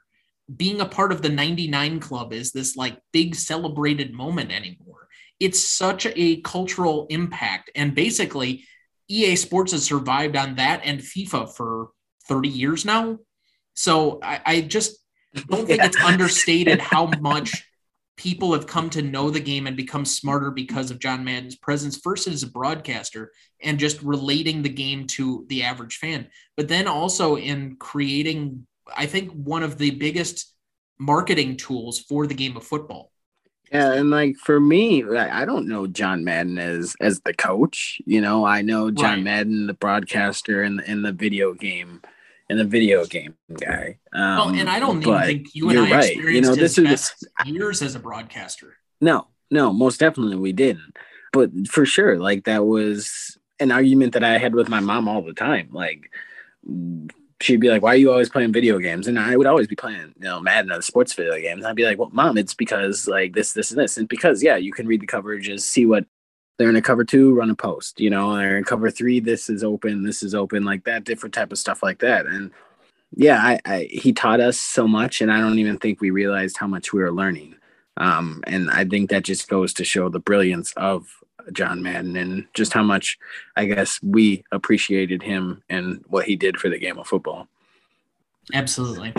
[0.57, 5.09] Being a part of the 99 club is this like big celebrated moment anymore.
[5.41, 7.71] It's such a cultural impact.
[7.75, 8.65] And basically,
[9.09, 11.89] EA Sports has survived on that and FIFA for
[12.29, 13.19] 30 years now.
[13.75, 14.99] So I, I just
[15.49, 17.67] don't think it's understated how much
[18.21, 21.97] people have come to know the game and become smarter because of John Madden's presence,
[21.97, 26.87] first as a broadcaster and just relating the game to the average fan, but then
[26.87, 30.55] also in creating, I think, one of the biggest
[30.99, 33.11] marketing tools for the game of football.
[33.73, 38.03] Yeah, and like for me, I don't know John Madden as as the coach.
[38.05, 39.23] You know, I know John right.
[39.23, 42.03] Madden, the broadcaster, and in the video game
[42.51, 43.99] and the video game guy.
[44.13, 46.05] Um, well, and I don't even think you and I right.
[46.11, 47.13] experienced you know, this is
[47.47, 48.77] years as a broadcaster.
[49.01, 50.97] No, no, most definitely we didn't.
[51.33, 55.23] But for sure, like that was an argument that I had with my mom all
[55.23, 55.69] the time.
[55.71, 56.11] Like
[57.41, 59.77] she'd be like, "Why are you always playing video games?" And I would always be
[59.77, 61.59] playing, you know, Madden or sports video games.
[61.63, 64.43] And I'd be like, "Well, mom, it's because like this, this, and this." And because
[64.43, 66.05] yeah, you can read the coverages, see what
[66.61, 67.99] they're in a cover two, run a post.
[68.03, 69.19] You know, they're in cover three.
[69.19, 70.03] This is open.
[70.03, 70.63] This is open.
[70.63, 72.27] Like that, different type of stuff like that.
[72.27, 72.51] And
[73.17, 76.59] yeah, I, I he taught us so much, and I don't even think we realized
[76.59, 77.55] how much we were learning.
[77.97, 81.09] Um, and I think that just goes to show the brilliance of
[81.51, 83.19] John Madden and just how much
[83.57, 87.49] I guess we appreciated him and what he did for the game of football.
[88.53, 89.15] Absolutely.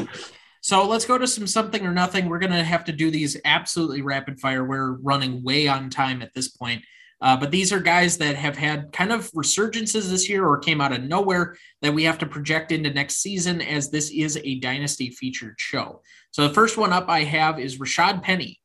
[0.62, 2.30] So let's go to some something or nothing.
[2.30, 4.64] We're going to have to do these absolutely rapid fire.
[4.64, 6.84] We're running way on time at this point.
[7.22, 10.82] Uh, but these are guys that have had kind of resurgences this year or came
[10.82, 14.60] out of nowhere that we have to project into next season as this is a
[14.60, 16.02] dynasty featured show.
[16.32, 18.60] So the first one up I have is Rashaad Penny.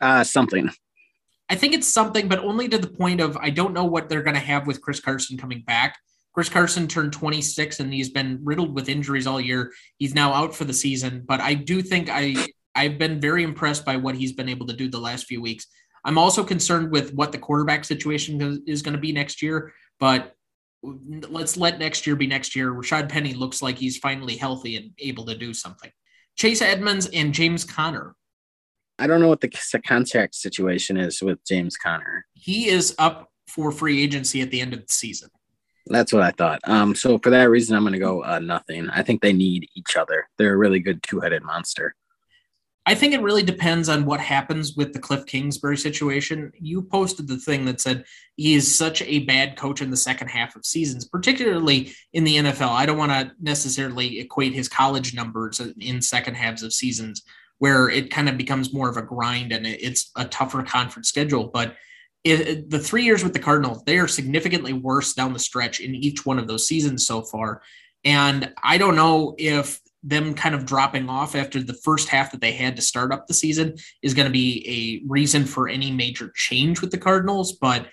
[0.00, 0.70] Uh, something.
[1.48, 4.22] I think it's something, but only to the point of I don't know what they're
[4.22, 5.96] going to have with Chris Carson coming back.
[6.34, 9.72] Chris Carson turned 26 and he's been riddled with injuries all year.
[9.96, 12.34] He's now out for the season, but I do think I
[12.74, 15.66] I've been very impressed by what he's been able to do the last few weeks.
[16.06, 20.36] I'm also concerned with what the quarterback situation is going to be next year, but
[20.82, 22.72] let's let next year be next year.
[22.72, 25.90] Rashaad Penny looks like he's finally healthy and able to do something.
[26.36, 28.14] Chase Edmonds and James Conner.
[29.00, 29.50] I don't know what the
[29.84, 32.24] contract situation is with James Conner.
[32.34, 35.28] He is up for free agency at the end of the season.
[35.88, 36.60] That's what I thought.
[36.64, 38.88] Um, so for that reason, I'm going to go uh, nothing.
[38.90, 40.28] I think they need each other.
[40.38, 41.96] They're a really good two-headed monster.
[42.88, 46.52] I think it really depends on what happens with the Cliff Kingsbury situation.
[46.60, 48.04] You posted the thing that said
[48.36, 52.36] he is such a bad coach in the second half of seasons, particularly in the
[52.36, 52.70] NFL.
[52.70, 57.22] I don't want to necessarily equate his college numbers in second halves of seasons
[57.58, 61.48] where it kind of becomes more of a grind and it's a tougher conference schedule.
[61.48, 61.74] But
[62.22, 65.94] it, the three years with the Cardinals, they are significantly worse down the stretch in
[65.96, 67.62] each one of those seasons so far.
[68.04, 72.40] And I don't know if them kind of dropping off after the first half that
[72.40, 75.90] they had to start up the season is going to be a reason for any
[75.90, 77.52] major change with the Cardinals.
[77.52, 77.88] But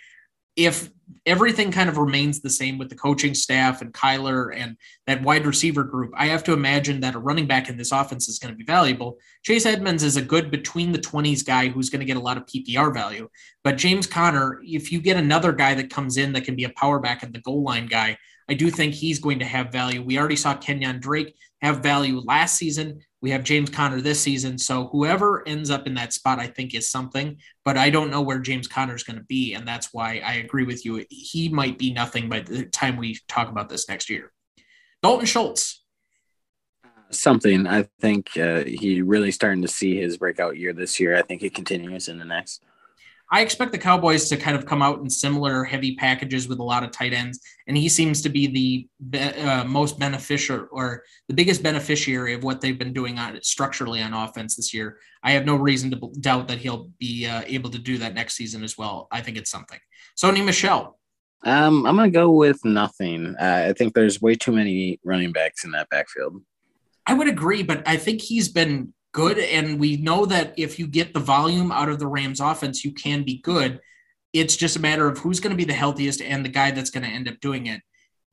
[0.56, 0.92] if
[1.26, 5.48] everything kind of remains the same with the coaching staff and Kyler and that wide
[5.48, 8.54] receiver group, I have to imagine that a running back in this offense is going
[8.54, 9.18] to be valuable.
[9.42, 12.38] Chase Edmonds is a good between the 20s guy who's going to get a lot
[12.38, 13.28] of PPR value.
[13.64, 16.74] But James Conner, if you get another guy that comes in that can be a
[16.78, 18.18] power back and the goal line guy,
[18.50, 20.04] I do think he's going to have value.
[20.04, 23.00] We already saw Kenyon Drake have value last season.
[23.22, 24.58] We have James Conner this season.
[24.58, 28.22] So whoever ends up in that spot, I think is something, but I don't know
[28.22, 29.54] where James Conner is going to be.
[29.54, 31.06] And that's why I agree with you.
[31.10, 34.34] He might be nothing by the time we talk about this next year.
[35.02, 35.86] Dalton Schultz.
[37.12, 37.66] Something.
[37.66, 41.16] I think uh, he really starting to see his breakout year this year.
[41.16, 42.62] I think it continues in the next.
[43.34, 46.64] I expect the Cowboys to kind of come out in similar heavy packages with a
[46.64, 51.34] lot of tight ends, and he seems to be the uh, most beneficial or the
[51.34, 55.00] biggest beneficiary of what they've been doing on structurally on offense this year.
[55.24, 58.36] I have no reason to doubt that he'll be uh, able to do that next
[58.36, 59.08] season as well.
[59.12, 59.80] I think it's something.
[60.16, 61.00] Sony Michel.
[61.44, 63.36] Um, I'm gonna go with nothing.
[63.42, 66.40] Uh, I think there's way too many running backs in that backfield.
[67.08, 69.40] I would agree, but I think he's been good.
[69.40, 72.92] And we know that if you get the volume out of the Rams offense, you
[72.92, 73.80] can be good.
[74.34, 76.90] It's just a matter of who's going to be the healthiest and the guy that's
[76.90, 77.82] going to end up doing it.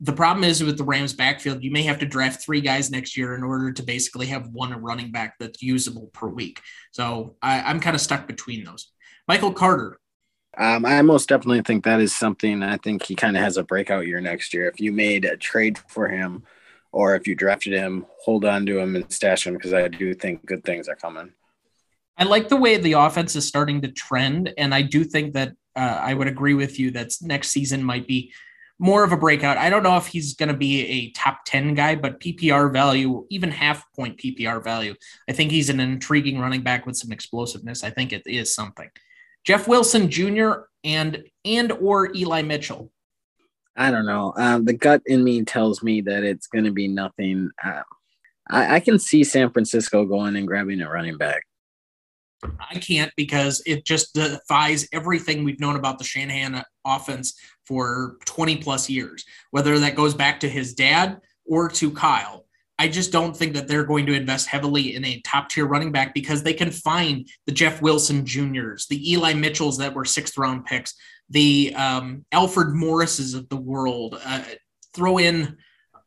[0.01, 3.19] The problem is with the Rams backfield, you may have to draft three guys next
[3.19, 6.61] year in order to basically have one running back that's usable per week.
[6.93, 8.91] So I, am kind of stuck between those.
[9.29, 10.01] Michael Carter.
[10.57, 12.63] Um, I most definitely think that is something.
[12.63, 14.69] I think he kind of has a breakout year next year.
[14.69, 16.45] If you made a trade for him,
[16.93, 20.15] or if you drafted him, hold on to him and stash him because I do
[20.15, 21.33] think good things are coming.
[22.17, 25.55] I like the way the offense is starting to trend, and I do think that
[25.77, 28.33] uh, I would agree with you that next season might be
[28.79, 29.59] more of a breakout.
[29.59, 33.27] I don't know if he's going to be a top 10 guy, but PPR value,
[33.29, 34.95] even half point PPR value,
[35.29, 37.85] I think he's an intriguing running back with some explosiveness.
[37.85, 38.89] I think it is something.
[39.45, 40.53] Jeff Wilson Jr.
[40.83, 42.91] and and or Eli Mitchell.
[43.77, 44.33] I don't know.
[44.37, 47.51] Um, the gut in me tells me that it's going to be nothing.
[47.65, 47.83] Uh,
[48.49, 51.45] I, I, can see San Francisco going and grabbing a running back.
[52.43, 57.35] I can't because it just defies everything we've known about the Shanahan offense
[57.67, 62.47] for 20 plus years, whether that goes back to his dad or to Kyle.
[62.81, 65.93] I just don't think that they're going to invest heavily in a top tier running
[65.93, 70.39] back because they can find the Jeff Wilson Juniors, the Eli Mitchells that were sixth
[70.39, 70.95] round picks,
[71.29, 74.19] the um, Alfred Morrises of the world.
[74.25, 74.43] Uh,
[74.95, 75.59] throw in,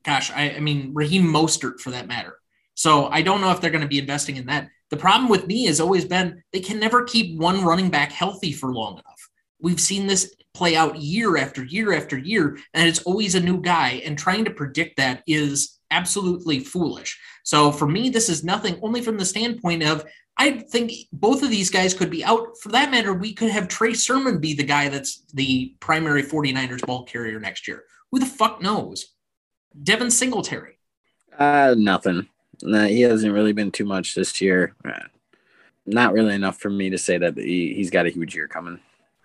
[0.03, 2.39] gosh, I, I mean, Raheem Mostert for that matter.
[2.73, 4.67] So I don't know if they're going to be investing in that.
[4.89, 8.51] The problem with me has always been they can never keep one running back healthy
[8.51, 9.29] for long enough.
[9.61, 13.61] We've seen this play out year after year after year, and it's always a new
[13.61, 14.01] guy.
[14.03, 17.19] And trying to predict that is absolutely foolish.
[17.43, 20.05] So for me, this is nothing only from the standpoint of
[20.37, 22.57] I think both of these guys could be out.
[22.59, 26.85] For that matter, we could have Trey Sermon be the guy that's the primary 49ers
[26.85, 27.83] ball carrier next year.
[28.11, 29.13] Who the fuck knows?
[29.81, 30.79] Devin Singletary.
[31.37, 32.27] Uh, nothing.
[32.63, 34.75] No, he hasn't really been too much this year.
[34.83, 35.07] Uh,
[35.85, 38.79] not really enough for me to say that he, he's got a huge year coming.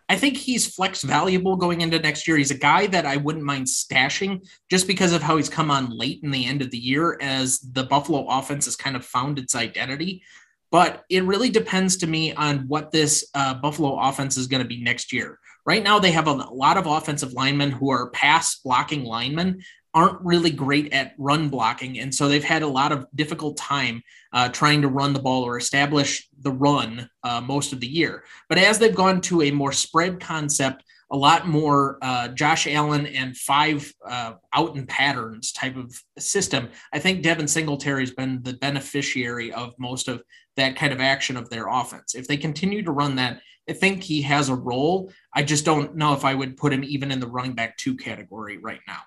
[0.09, 2.39] I think he's flex valuable going into next year.
[2.39, 5.91] He's a guy that I wouldn't mind stashing just because of how he's come on
[5.91, 9.39] late in the end of the year as the Buffalo offense has kind of found
[9.39, 10.23] its identity.
[10.71, 14.69] But it really depends to me on what this uh, Buffalo offense is going to
[14.69, 15.39] be next year.
[15.67, 19.63] Right now, they have a lot of offensive linemen who are pass blocking linemen,
[19.99, 21.99] aren't really great at run blocking.
[21.99, 24.01] And so they've had a lot of difficult time
[24.33, 28.23] uh, trying to run the ball or establish the run uh, most of the year.
[28.49, 33.07] But as they've gone to a more spread concept, a lot more uh, Josh Allen
[33.07, 36.69] and five uh, out and patterns type of system.
[36.93, 40.23] I think Devin Singletary has been the beneficiary of most of
[40.57, 42.15] that kind of action of their offense.
[42.15, 45.11] If they continue to run that, I think he has a role.
[45.35, 47.97] I just don't know if I would put him even in the running back two
[47.97, 49.01] category right now.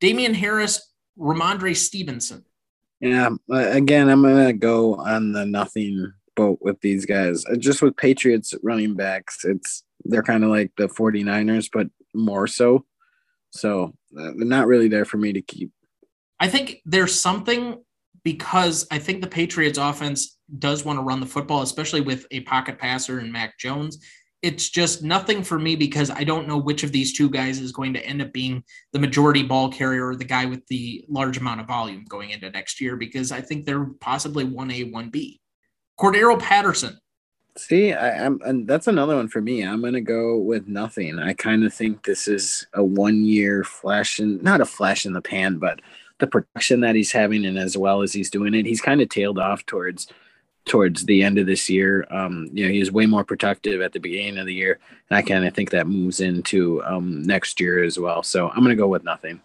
[0.00, 2.44] Damien Harris, Rhamondre Stevenson.
[3.00, 7.44] Yeah, again, I'm going to go on the nothing boat with these guys.
[7.46, 12.46] Uh, just with Patriots running backs, it's they're kind of like the 49ers, but more
[12.46, 12.84] so.
[13.50, 15.70] So uh, they're not really there for me to keep.
[16.38, 17.82] I think there's something
[18.22, 22.40] because I think the Patriots offense does want to run the football, especially with a
[22.40, 23.98] pocket passer and Mac Jones.
[24.42, 27.72] It's just nothing for me because I don't know which of these two guys is
[27.72, 31.36] going to end up being the majority ball carrier or the guy with the large
[31.36, 35.40] amount of volume going into next year because I think they're possibly 1A, 1B.
[35.98, 36.98] Cordarrelle Patterson.
[37.56, 39.62] See, I, am and that's another one for me.
[39.62, 41.18] I'm gonna go with nothing.
[41.18, 45.12] I kind of think this is a one year flash in not a flash in
[45.12, 45.80] the pan, but
[46.20, 49.08] the production that he's having and as well as he's doing it, he's kind of
[49.08, 50.06] tailed off towards
[50.66, 52.06] towards the end of this year.
[52.10, 55.16] Um, you know, he was way more productive at the beginning of the year, and
[55.16, 58.22] I kind of think that moves into um, next year as well.
[58.22, 59.40] So I'm going to go with nothing.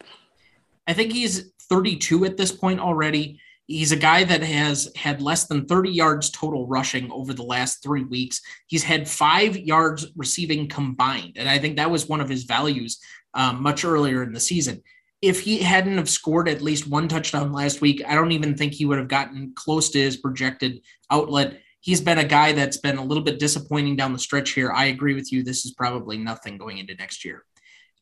[0.88, 3.40] I think he's 32 at this point already.
[3.68, 7.82] He's a guy that has had less than 30 yards total rushing over the last
[7.82, 8.42] three weeks.
[8.68, 13.00] He's had five yards receiving combined, and I think that was one of his values
[13.34, 14.84] um, much earlier in the season
[15.22, 18.74] if he hadn't have scored at least one touchdown last week, I don't even think
[18.74, 21.62] he would have gotten close to his projected outlet.
[21.80, 24.72] He's been a guy that's been a little bit disappointing down the stretch here.
[24.72, 25.44] I agree with you.
[25.44, 27.46] This is probably nothing going into next year.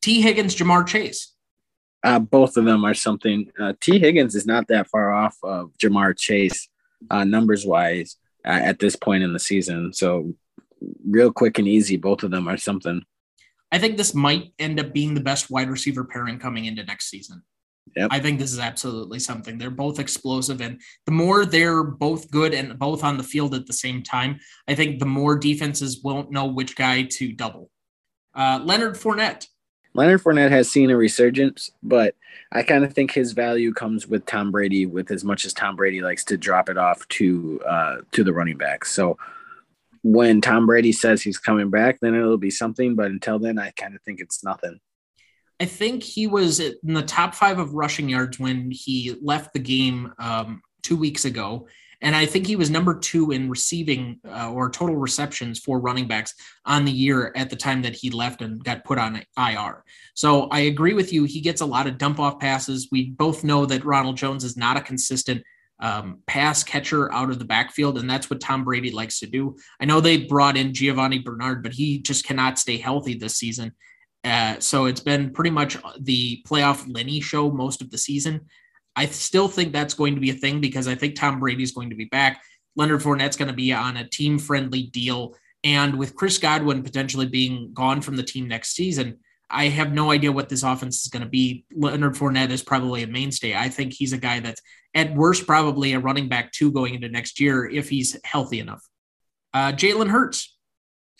[0.00, 1.32] Tee Higgins, Ja'Marr Chase.
[2.02, 3.50] Uh, both of them are something.
[3.58, 6.68] Uh, Tee Higgins is not that far off of Ja'Marr Chase
[7.10, 9.92] uh, numbers wise uh, at this point in the season.
[9.92, 10.34] So,
[11.06, 13.02] real quick and easy, both of them are something.
[13.74, 17.10] I think this might end up being the best wide receiver pairing coming into next
[17.10, 17.42] season.
[17.96, 18.08] Yep.
[18.12, 19.58] I think this is absolutely something.
[19.58, 23.66] They're both explosive, and the more they're both good and both on the field at
[23.66, 27.68] the same time, I think the more defenses won't know which guy to double.
[28.32, 29.48] Uh, Leonard Fournette.
[29.92, 32.14] Leonard Fournette has seen a resurgence, but
[32.52, 35.74] I kind of think his value comes with Tom Brady, with as much as Tom
[35.74, 38.92] Brady likes to drop it off to uh, to the running backs.
[38.92, 39.18] So
[40.04, 42.94] when Tom Brady says he's coming back, then it'll be something.
[42.94, 44.78] But until then, I kind of think it's nothing.
[45.58, 49.60] I think he was in the top five of rushing yards when he left the
[49.60, 51.66] game um, two weeks ago.
[52.02, 56.06] And I think he was number two in receiving uh, or total receptions for running
[56.06, 56.34] backs
[56.66, 59.84] on the year at the time that he left and got put on IR.
[60.12, 61.24] So I agree with you.
[61.24, 62.88] He gets a lot of dump off passes.
[62.92, 65.44] We both know that Ronald Jones is not a consistent
[65.80, 69.56] um, pass catcher out of the backfield, and that's what Tom Brady likes to do.
[69.80, 73.72] I know they brought in Giovani Bernard, but he just cannot stay healthy this season.
[74.22, 78.40] Uh, so it's been pretty much the playoff Lenny show most of the season.
[78.96, 81.90] I still think that's going to be a thing because I think Tom Brady's going
[81.90, 82.42] to be back.
[82.76, 85.34] Leonard Fournette's going to be on a team friendly deal.
[85.62, 89.18] And with Chris Godwin potentially being gone from the team next season,
[89.50, 91.64] I have no idea what this offense is going to be.
[91.74, 93.54] Leonard Fournette is probably a mainstay.
[93.54, 94.60] I think he's a guy that's
[94.94, 98.82] at worst probably a running back two going into next year if he's healthy enough.
[99.52, 100.56] Uh, Jalen Hurts.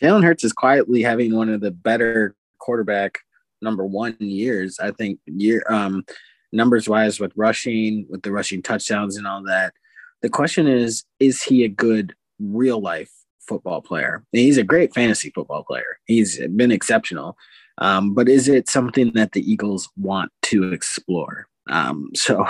[0.02, 3.18] Jalen Hurts is quietly having one of the better quarterback
[3.62, 4.78] number one years.
[4.80, 6.04] I think year um,
[6.52, 9.74] numbers wise with rushing, with the rushing touchdowns and all that.
[10.22, 13.10] The question is, is he a good real life
[13.40, 14.24] football player?
[14.32, 15.98] he's a great fantasy football player.
[16.06, 17.36] He's been exceptional.
[17.78, 21.48] Um, but is it something that the Eagles want to explore?
[21.68, 22.46] Um, so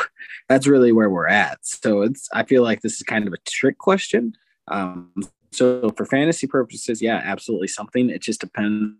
[0.48, 1.58] that's really where we're at.
[1.62, 4.34] So it's I feel like this is kind of a trick question.
[4.68, 5.12] Um,
[5.52, 8.10] so for fantasy purposes, yeah, absolutely something.
[8.10, 8.96] It just depends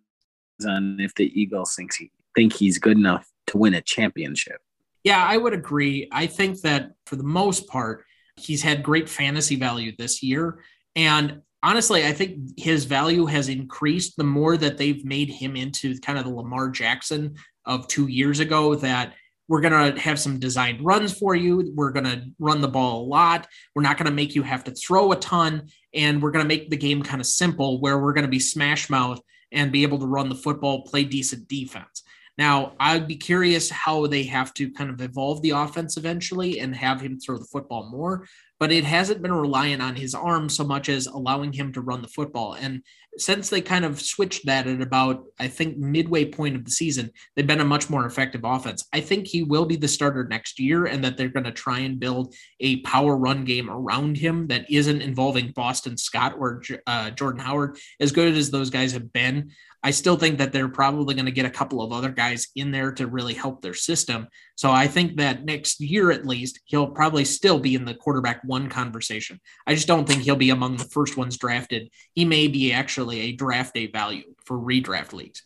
[0.66, 4.60] on if the Eagles thinks he think he's good enough to win a championship.
[5.04, 6.08] Yeah, I would agree.
[6.10, 8.04] I think that for the most part,
[8.36, 10.60] he's had great fantasy value this year.
[10.96, 15.98] And honestly, I think his value has increased the more that they've made him into
[16.00, 19.14] kind of the Lamar Jackson of two years ago that
[19.48, 21.72] we're going to have some designed runs for you.
[21.74, 23.46] We're going to run the ball a lot.
[23.74, 25.68] We're not going to make you have to throw a ton.
[25.94, 28.38] And we're going to make the game kind of simple where we're going to be
[28.38, 32.02] smash mouth and be able to run the football, play decent defense.
[32.36, 36.74] Now, I'd be curious how they have to kind of evolve the offense eventually and
[36.74, 38.26] have him throw the football more
[38.60, 42.02] but it hasn't been reliant on his arm so much as allowing him to run
[42.02, 42.54] the football.
[42.54, 42.82] And
[43.16, 47.10] since they kind of switched that at about, I think, midway point of the season,
[47.34, 48.86] they've been a much more effective offense.
[48.92, 51.80] I think he will be the starter next year and that they're going to try
[51.80, 57.10] and build a power run game around him that isn't involving Boston Scott or uh,
[57.10, 57.76] Jordan Howard.
[58.00, 59.50] As good as those guys have been,
[59.84, 62.70] I still think that they're probably going to get a couple of other guys in
[62.70, 64.28] there to really help their system.
[64.56, 68.42] So I think that next year, at least, he'll probably still be in the quarterback
[68.44, 69.38] one conversation.
[69.66, 71.90] I just don't think he'll be among the first ones drafted.
[72.14, 75.42] He may be actually a draft day value for redraft leagues.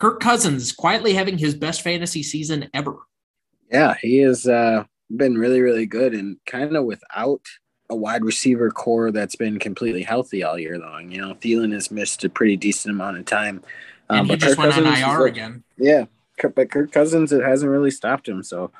[0.00, 2.96] Kirk Cousins quietly having his best fantasy season ever.
[3.70, 7.42] Yeah, he has uh, been really, really good and kind of without
[7.90, 11.10] a wide receiver core that's been completely healthy all year long.
[11.10, 13.62] You know, Thielen has missed a pretty decent amount of time.
[14.10, 15.64] Um, and he just Kirk went Cousins on IR like, again.
[15.76, 16.04] Yeah,
[16.54, 18.70] but Kirk Cousins it hasn't really stopped him, so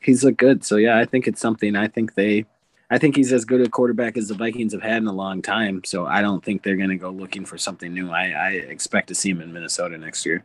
[0.00, 0.64] he's looked good.
[0.64, 1.76] So yeah, I think it's something.
[1.76, 2.44] I think they,
[2.90, 5.42] I think he's as good a quarterback as the Vikings have had in a long
[5.42, 5.82] time.
[5.84, 8.10] So I don't think they're going to go looking for something new.
[8.10, 10.44] I, I expect to see him in Minnesota next year.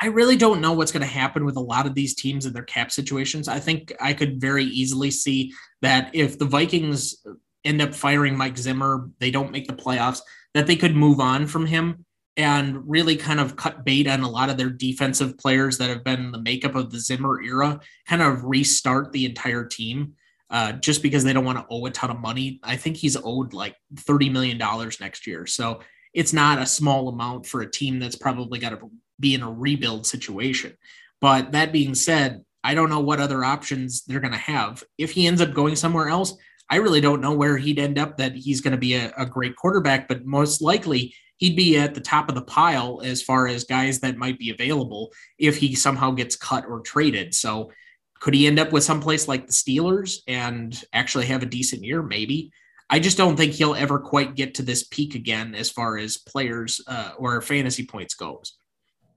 [0.00, 2.54] I really don't know what's going to happen with a lot of these teams and
[2.54, 3.48] their cap situations.
[3.48, 7.16] I think I could very easily see that if the Vikings
[7.64, 10.22] end up firing Mike Zimmer, they don't make the playoffs,
[10.54, 14.30] that they could move on from him and really kind of cut bait on a
[14.30, 18.22] lot of their defensive players that have been the makeup of the Zimmer era, kind
[18.22, 20.14] of restart the entire team.
[20.48, 22.58] Uh, just because they don't want to owe a ton of money.
[22.64, 24.58] I think he's owed like $30 million
[25.00, 25.46] next year.
[25.46, 25.78] So
[26.12, 29.50] it's not a small amount for a team that's probably got to be in a
[29.50, 30.76] rebuild situation.
[31.20, 34.82] But that being said, I don't know what other options they're going to have.
[34.98, 36.34] If he ends up going somewhere else,
[36.68, 39.26] I really don't know where he'd end up that he's going to be a, a
[39.26, 43.48] great quarterback, but most likely he'd be at the top of the pile as far
[43.48, 47.34] as guys that might be available if he somehow gets cut or traded.
[47.34, 47.72] So
[48.20, 52.02] could he end up with someplace like the Steelers and actually have a decent year?
[52.02, 52.52] Maybe.
[52.92, 56.18] I just don't think he'll ever quite get to this peak again as far as
[56.18, 58.56] players uh, or fantasy points goes.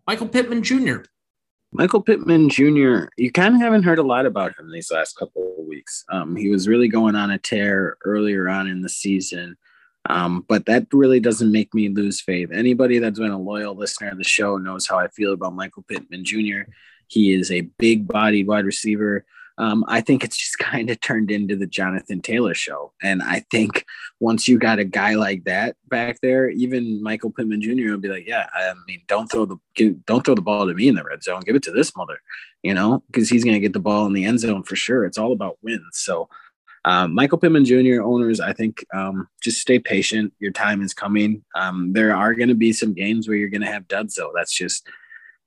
[0.05, 0.97] Michael Pittman Jr.
[1.71, 3.05] Michael Pittman Jr.
[3.17, 6.05] You kind of haven't heard a lot about him these last couple of weeks.
[6.09, 9.57] Um, he was really going on a tear earlier on in the season,
[10.07, 12.51] um, but that really doesn't make me lose faith.
[12.53, 15.84] Anybody that's been a loyal listener of the show knows how I feel about Michael
[15.88, 16.69] Pittman Jr.
[17.07, 19.26] He is a big bodied wide receiver
[19.58, 22.93] um, I think it's just kind of turned into the Jonathan Taylor show.
[23.01, 23.86] And I think
[24.20, 27.91] once you got a guy like that back there, even Michael Pittman Jr.
[27.91, 29.58] will be like, yeah, I mean, don't throw the
[30.06, 31.41] don't throw the ball to me in the red zone.
[31.41, 32.20] Give it to this mother,
[32.62, 35.06] you know, because he's going to get the ball in the end zone for sure.
[35.06, 35.84] It's all about wins.
[35.93, 36.30] So.
[36.86, 38.01] Um, Michael Pittman Jr.
[38.04, 40.34] owners, I think, um, just stay patient.
[40.39, 41.41] Your time is coming.
[41.56, 44.34] Um, there are going to be some games where you're going to have duds, though.
[44.36, 44.86] That's just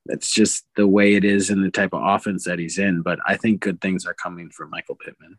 [0.08, 3.02] that's just the way it is and the type of offense that he's in.
[3.02, 5.38] But I think good things are coming for Michael Pittman.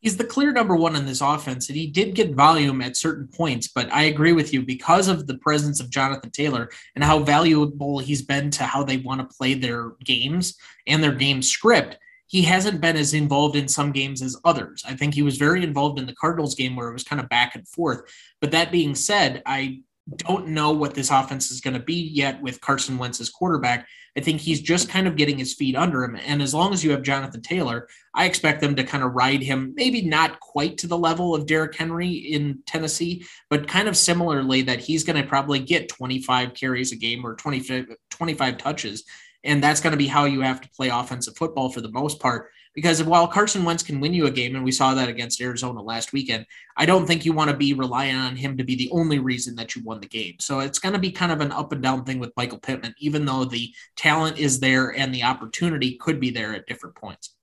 [0.00, 3.28] He's the clear number one in this offense, and he did get volume at certain
[3.28, 3.68] points.
[3.68, 7.98] But I agree with you because of the presence of Jonathan Taylor and how valuable
[7.98, 11.98] he's been to how they want to play their games and their game script.
[12.28, 14.82] He hasn't been as involved in some games as others.
[14.86, 17.28] I think he was very involved in the Cardinals game where it was kind of
[17.28, 18.02] back and forth.
[18.40, 19.80] But that being said, I
[20.16, 23.86] don't know what this offense is going to be yet with Carson Wentz as quarterback.
[24.16, 26.16] I think he's just kind of getting his feet under him.
[26.26, 29.42] And as long as you have Jonathan Taylor, I expect them to kind of ride
[29.42, 33.96] him, maybe not quite to the level of Derrick Henry in Tennessee, but kind of
[33.96, 39.04] similarly that he's going to probably get 25 carries a game or 25, 25 touches.
[39.44, 42.20] And that's going to be how you have to play offensive football for the most
[42.20, 42.50] part.
[42.74, 45.82] Because while Carson Wentz can win you a game, and we saw that against Arizona
[45.82, 48.90] last weekend, I don't think you want to be relying on him to be the
[48.92, 50.36] only reason that you won the game.
[50.38, 52.94] So it's going to be kind of an up and down thing with Michael Pittman,
[52.98, 57.34] even though the talent is there and the opportunity could be there at different points.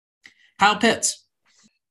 [0.60, 1.26] Kyle Pitts.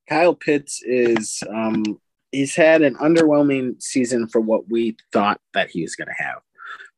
[0.09, 2.01] Kyle Pitts is um,
[2.33, 6.39] he's had an underwhelming season for what we thought that he was going to have.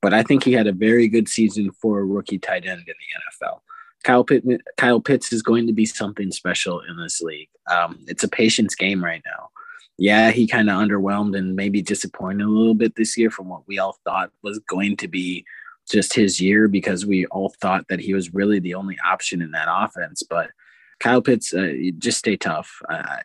[0.00, 2.86] But I think he had a very good season for a rookie tight end in
[2.86, 3.60] the NFL.
[4.04, 7.48] Kyle Pittman, Kyle Pitts is going to be something special in this league.
[7.70, 9.50] Um, it's a patience game right now.
[9.98, 13.66] Yeah, he kind of underwhelmed and maybe disappointed a little bit this year from what
[13.66, 15.44] we all thought was going to be
[15.90, 19.50] just his year because we all thought that he was really the only option in
[19.50, 20.22] that offense.
[20.22, 20.50] But
[21.00, 22.80] Kyle Pitts, uh, just stay tough.
[22.88, 23.16] Uh,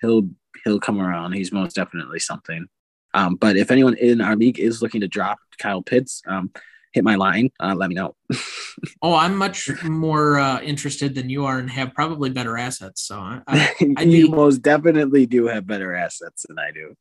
[0.00, 0.28] he'll
[0.64, 1.32] he'll come around.
[1.32, 2.66] He's most definitely something.
[3.14, 6.50] Um, but if anyone in our league is looking to drop Kyle Pitts, um,
[6.92, 7.50] hit my line.
[7.58, 8.14] Uh, let me know.
[9.02, 13.02] oh, I'm much more uh, interested than you are and have probably better assets.
[13.02, 16.94] So I, I you be, most definitely do have better assets than I do.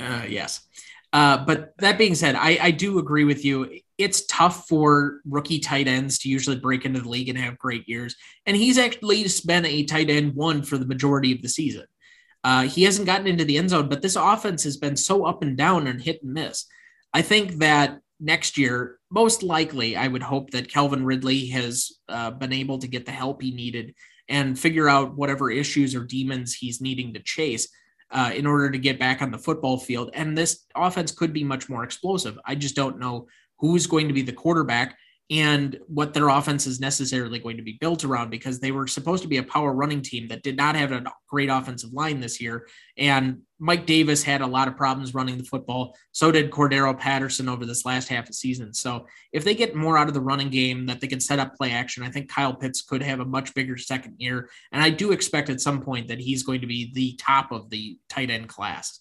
[0.00, 0.60] Uh, yes.
[1.12, 3.80] Uh, but that being said, I, I do agree with you.
[3.96, 7.88] It's tough for rookie tight ends to usually break into the league and have great
[7.88, 8.14] years.
[8.46, 11.86] And he's actually been a tight end one for the majority of the season.
[12.48, 15.42] Uh, he hasn't gotten into the end zone, but this offense has been so up
[15.42, 16.64] and down and hit and miss.
[17.12, 22.30] I think that next year, most likely, I would hope that Calvin Ridley has uh,
[22.30, 23.94] been able to get the help he needed
[24.30, 27.68] and figure out whatever issues or demons he's needing to chase
[28.12, 30.08] uh, in order to get back on the football field.
[30.14, 32.38] And this offense could be much more explosive.
[32.46, 33.26] I just don't know
[33.58, 34.96] who's going to be the quarterback
[35.30, 39.22] and what their offense is necessarily going to be built around because they were supposed
[39.22, 42.40] to be a power running team that did not have a great offensive line this
[42.40, 42.66] year.
[42.96, 45.94] And Mike Davis had a lot of problems running the football.
[46.12, 48.72] So did Cordarrelle Patterson over this last half of season.
[48.72, 51.56] So if they get more out of the running game that they can set up
[51.56, 54.48] play action, I think Kyle Pitts could have a much bigger second year.
[54.72, 57.68] And I do expect at some point that he's going to be the top of
[57.68, 59.00] the tight end class.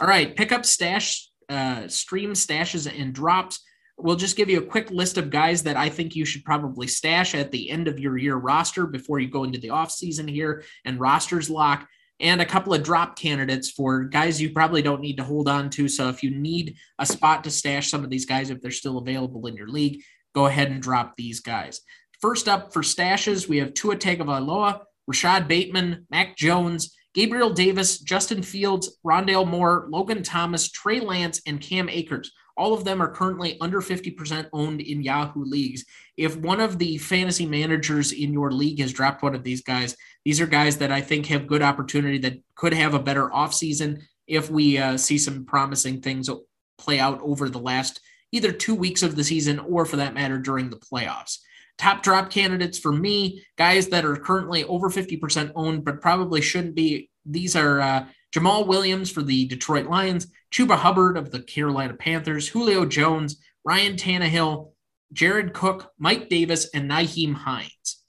[0.00, 3.60] All right, pick up stash, uh, stream stashes and drops.
[3.96, 6.86] We'll just give you a quick list of guys that I think you should probably
[6.86, 10.64] stash at the end of your year roster before you go into the offseason here
[10.84, 11.88] and rosters lock,
[12.20, 15.70] and a couple of drop candidates for guys you probably don't need to hold on
[15.70, 15.88] to.
[15.88, 18.98] So if you need a spot to stash some of these guys, if they're still
[18.98, 20.02] available in your league,
[20.34, 21.80] go ahead and drop these guys.
[22.20, 28.42] First up for stashes, we have Tua Tagovailoa, Rashod Bateman, Mac Jones, Gabriel Davis, Justin
[28.42, 32.32] Fields, Rondale Moore, Logan Thomas, Trey Lance, and Cam Akers.
[32.56, 35.84] All of them are currently under 50% owned in Yahoo leagues.
[36.16, 39.96] If one of the fantasy managers in your league has dropped one of these guys,
[40.24, 44.02] these are guys that I think have good opportunity that could have a better offseason
[44.26, 46.30] if we uh, see some promising things
[46.78, 48.00] play out over the last
[48.32, 51.38] either two weeks of the season or for that matter during the playoffs.
[51.76, 56.74] Top drop candidates for me, guys that are currently over 50% owned, but probably shouldn't
[56.74, 57.10] be.
[57.26, 62.48] These are uh, Jamaal Williams for the Detroit Lions, Chuba Hubbard of the Carolina Panthers,
[62.48, 64.72] Julio Jones, Ryan Tannehill,
[65.12, 68.02] Jared Cook, Mike Davis, and Nyheim Hines.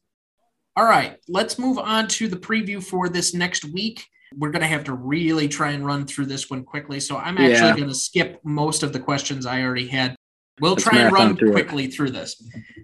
[0.76, 4.06] All right, let's move on to the preview for this next week.
[4.36, 7.00] We're going to have to really try and run through this one quickly.
[7.00, 7.76] So I'm actually yeah.
[7.78, 10.16] going to skip most of the questions I already had.
[10.60, 11.94] We'll let's try and run through quickly it.
[11.94, 12.42] through this.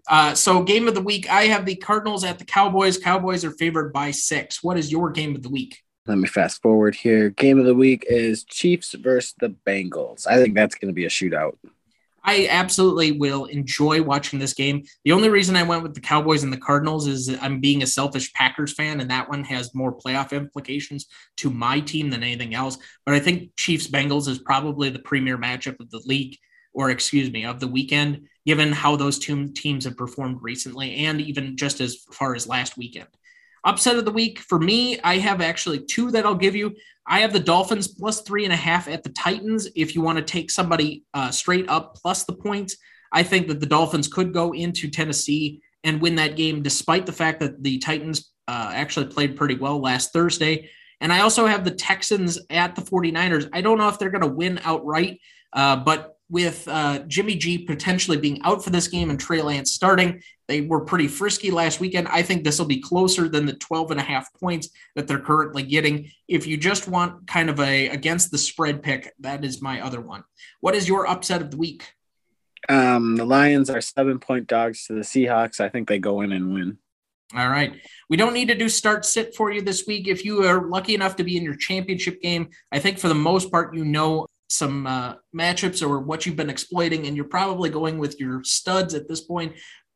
[0.07, 2.97] Uh, so, game of the week, I have the Cardinals at the Cowboys.
[2.97, 4.61] Cowboys are favored by six.
[4.61, 5.77] What is your game of the week?
[6.07, 7.29] Let me fast forward here.
[7.29, 10.25] Game of the week is Chiefs versus the Bengals.
[10.25, 11.57] I think that's going to be a shootout.
[12.23, 14.83] I absolutely will enjoy watching this game.
[15.05, 17.87] The only reason I went with the Cowboys and the Cardinals is I'm being a
[17.87, 22.53] selfish Packers fan, and that one has more playoff implications to my team than anything
[22.53, 22.77] else.
[23.05, 26.37] But I think Chiefs Bengals is probably the premier matchup of the league,
[26.73, 31.21] or excuse me, of the weekend, given how those two teams have performed recently and
[31.21, 33.07] even just as far as last weekend.
[33.63, 36.75] Upset of the week for me, I have actually two that I'll give you.
[37.07, 39.67] I have the Dolphins plus three and a half at the Titans.
[39.75, 42.77] If you want to take somebody uh, straight up plus the points,
[43.11, 47.11] I think that the Dolphins could go into Tennessee and win that game, despite the
[47.11, 50.69] fact that the Titans uh, actually played pretty well last Thursday.
[50.99, 53.49] And I also have the Texans at the 49ers.
[53.53, 55.19] I don't know if they're going to win outright,
[55.53, 59.73] uh, but with uh, Jimmy G potentially being out for this game and Trey Lance
[59.73, 60.23] starting.
[60.47, 62.07] They were pretty frisky last weekend.
[62.07, 65.19] I think this will be closer than the 12 and a half points that they're
[65.19, 66.09] currently getting.
[66.29, 69.99] If you just want kind of a against the spread pick, that is my other
[69.99, 70.23] one.
[70.61, 71.93] What is your upset of the week?
[72.69, 75.59] Um, the Lions are seven point dogs to the Seahawks.
[75.59, 76.77] I think they go in and win.
[77.35, 77.73] All right.
[78.09, 80.07] We don't need to do start sit for you this week.
[80.07, 83.15] If you are lucky enough to be in your championship game, I think for the
[83.15, 87.69] most part, you know some uh, matchups or what you've been exploiting, and you're probably
[87.69, 89.53] going with your studs at this point.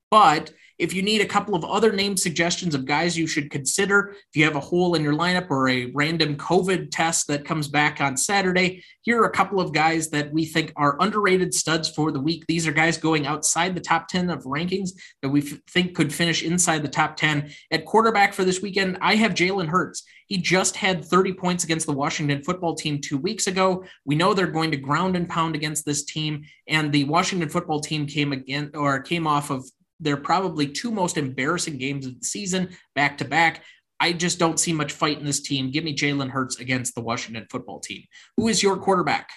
[0.10, 4.09] But if you need a couple of other name suggestions of guys you should consider,
[4.09, 7.67] if you have a hole in your lineup or a random COVID test that comes
[7.67, 11.89] back on Saturday, here are a couple of guys that we think are underrated studs
[11.89, 12.45] for the week.
[12.47, 16.13] These are guys going outside the top 10 of rankings that we f- think could
[16.13, 17.51] finish inside the top 10.
[17.71, 20.03] At quarterback for this weekend, I have Jalen Hurts.
[20.28, 23.86] He just had 30 points against the Washington football team two weeks ago.
[24.05, 27.80] We know they're going to ground and pound against this team, and the Washington football
[27.80, 29.69] team came again or came off of
[29.99, 33.63] they're probably two most embarrassing games of the season back to back.
[33.99, 35.71] I just don't see much fight in this team.
[35.71, 38.03] Give me Jalen Hurts against the Washington football team.
[38.37, 39.29] Who is your quarterback?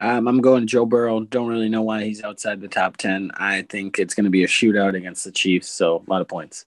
[0.00, 1.20] Um, I'm going Joe Burrow.
[1.20, 3.30] Don't really know why he's outside the top 10.
[3.34, 5.70] I think it's going to be a shootout against the Chiefs.
[5.70, 6.64] So a lot of points.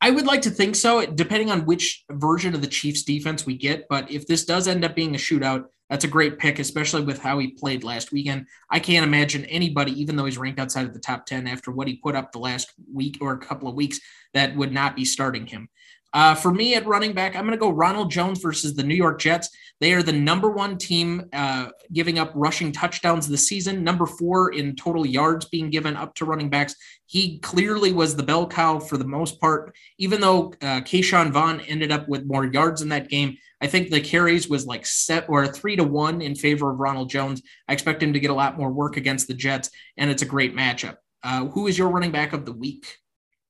[0.00, 3.56] I would like to think so, depending on which version of the Chiefs defense we
[3.56, 3.86] get.
[3.88, 7.18] But if this does end up being a shootout, That's a great pick, especially with
[7.18, 8.46] how he played last weekend.
[8.70, 11.88] I can't imagine anybody, even though he's ranked outside of the top 10 after what
[11.88, 14.00] he put up the last week or a couple of weeks,
[14.32, 15.68] that would not be starting him.
[16.14, 18.94] Uh, for me at running back, I'm going to go Ronald Jones versus the New
[18.94, 19.50] York Jets.
[19.80, 24.52] They are the number one team uh, giving up rushing touchdowns this season, number four
[24.52, 26.76] in total yards being given up to running backs.
[27.06, 31.60] He clearly was the bell cow for the most part, even though uh, Ke'Shawn Vaughn
[31.62, 33.36] ended up with more yards in that game.
[33.60, 37.10] I think the carries was like set or three to one in favor of Ronald
[37.10, 37.42] Jones.
[37.68, 40.26] I expect him to get a lot more work against the Jets, and it's a
[40.26, 40.96] great matchup.
[41.24, 42.98] Uh, who is your running back of the week?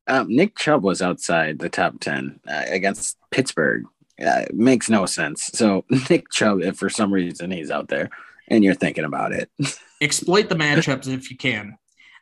[0.07, 3.84] Um, Nick Chubb was outside the top 10 uh, against Pittsburgh.
[4.24, 5.44] Uh, makes no sense.
[5.55, 8.11] So, Nick Chubb, if for some reason he's out there
[8.48, 9.50] and you're thinking about it,
[10.00, 11.76] exploit the matchups if you can.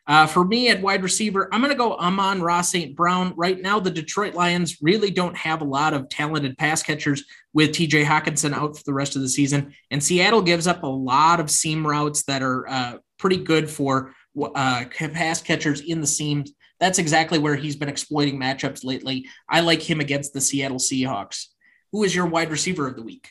[0.05, 2.93] Uh, for me at wide receiver, I'm going to go Amon-Ra St.
[2.93, 3.33] Brown.
[3.37, 7.23] Right now, the Detroit Lions really don't have a lot of talented pass catchers
[7.53, 9.73] with TJ Hockenson out for the rest of the season.
[9.91, 14.13] And Seattle gives up a lot of seam routes that are uh, pretty good for
[14.55, 16.51] uh, pass catchers in the seams
[16.83, 19.25] that's exactly where he's been exploiting matchups lately.
[19.47, 21.47] I like him against the Seattle Seahawks.
[21.93, 23.29] Who is your wide receiver of the week?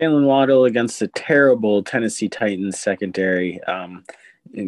[0.00, 3.62] Jaylen Waddle against the terrible Tennessee Titans secondary.
[3.64, 4.04] Um,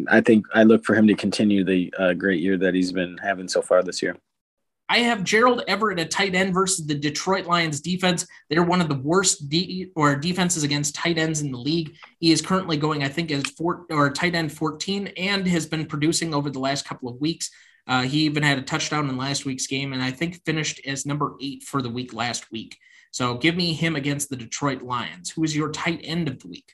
[0.07, 3.17] I think I look for him to continue the uh, great year that he's been
[3.17, 4.15] having so far this year.
[4.87, 8.27] I have Gerald Everett at tight end versus the Detroit Lions defense.
[8.51, 11.95] They're one of the worst de- or defenses against tight ends in the league.
[12.19, 15.87] He is currently going, I think, as four or tight end 14 and has been
[15.87, 17.49] producing over the last couple of weeks.
[17.87, 21.05] Uh, he even had a touchdown in last week's game, and I think finished as
[21.05, 22.77] number eight for the week last week.
[23.11, 25.29] So give me him against the Detroit Lions.
[25.31, 26.73] Who is your tight end of the week?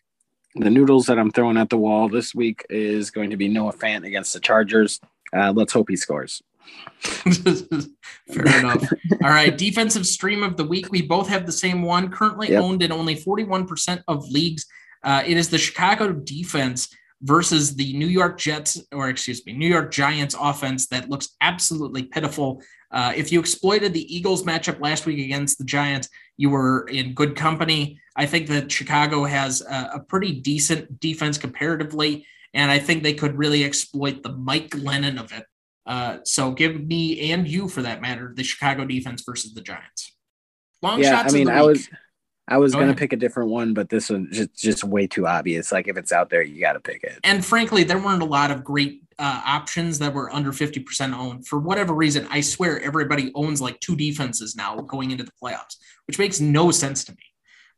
[0.55, 3.73] The noodles that I'm throwing at the wall this week is going to be Noah
[3.73, 4.99] Fant against the Chargers.
[5.35, 6.41] Uh, let's hope he scores.
[7.01, 8.83] Fair enough.
[9.23, 9.57] All right.
[9.57, 10.91] Defensive stream of the week.
[10.91, 12.63] We both have the same one, currently yep.
[12.63, 14.65] owned in only 41% of leagues.
[15.03, 16.89] Uh, it is the Chicago defense
[17.21, 22.03] versus the New York Jets, or excuse me, New York Giants offense that looks absolutely
[22.03, 22.61] pitiful.
[22.91, 27.13] Uh, if you exploited the Eagles matchup last week against the Giants, you were in
[27.13, 27.99] good company.
[28.15, 33.13] I think that Chicago has a, a pretty decent defense comparatively, and I think they
[33.13, 35.45] could really exploit the Mike Glennon of it.
[35.85, 40.15] Uh, so give me and you, for that matter, the Chicago defense versus the Giants.
[40.81, 41.33] Long yeah, shots.
[41.33, 41.89] I mean, I was
[42.47, 42.97] I was Go gonna ahead.
[42.97, 45.71] pick a different one, but this one just just way too obvious.
[45.71, 47.19] Like if it's out there, you got to pick it.
[47.23, 51.13] And frankly, there weren't a lot of great uh, options that were under fifty percent
[51.13, 51.47] owned.
[51.47, 55.75] For whatever reason, I swear everybody owns like two defenses now going into the playoffs,
[56.07, 57.23] which makes no sense to me.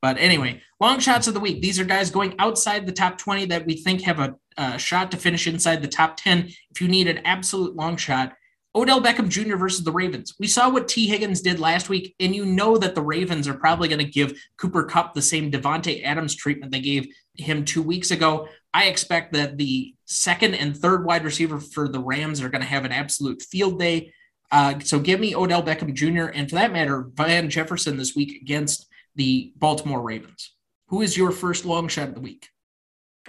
[0.01, 1.61] But anyway, long shots of the week.
[1.61, 5.11] These are guys going outside the top 20 that we think have a, a, shot
[5.11, 6.49] to finish inside the top 10.
[6.71, 8.33] If you need an absolute long shot,
[8.75, 9.55] Odell Beckham Jr.
[9.55, 10.35] versus the Ravens.
[10.39, 13.55] We saw what Tee Higgins did last week, and you know that the Ravens are
[13.55, 17.81] probably going to give Cooper Kupp the same Davante Adams treatment they gave him two
[17.81, 18.47] weeks ago.
[18.73, 22.67] I expect that the second and third wide receiver for the Rams are going to
[22.67, 24.13] have an absolute field day.
[24.51, 26.25] Uh, so give me Odell Beckham Jr.
[26.25, 30.53] and for that matter, Van Jefferson this week against the Baltimore Ravens.
[30.87, 32.49] Who is your first long shot of the week?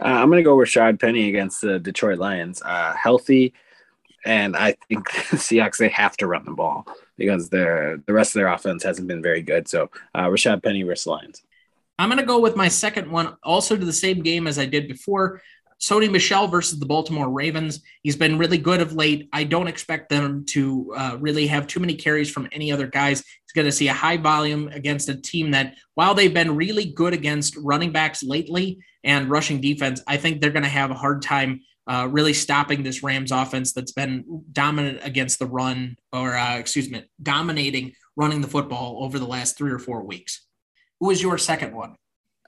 [0.00, 2.62] Uh, I'm going to go Rashaad Penny against the Detroit Lions.
[2.62, 3.52] Uh, healthy
[4.24, 8.30] and I think the Seahawks they have to run the ball because their the rest
[8.30, 9.68] of their offense hasn't been very good.
[9.68, 11.42] So uh, Rashaad Penny versus Lions.
[11.98, 14.64] I'm going to go with my second one, also to the same game as I
[14.64, 15.42] did before.
[15.80, 17.82] Sony Michel versus the Baltimore Ravens.
[18.02, 19.28] He's been really good of late.
[19.32, 23.20] I don't expect them to uh, really have too many carries from any other guys.
[23.20, 26.86] He's going to see a high volume against a team that, while they've been really
[26.86, 30.94] good against running backs lately and rushing defense, I think they're going to have a
[30.94, 36.36] hard time uh, really stopping this Rams offense that's been dominant against the run, or
[36.36, 40.46] uh, excuse me, dominating running the football over the last three or four weeks.
[41.00, 41.96] Who is your second one?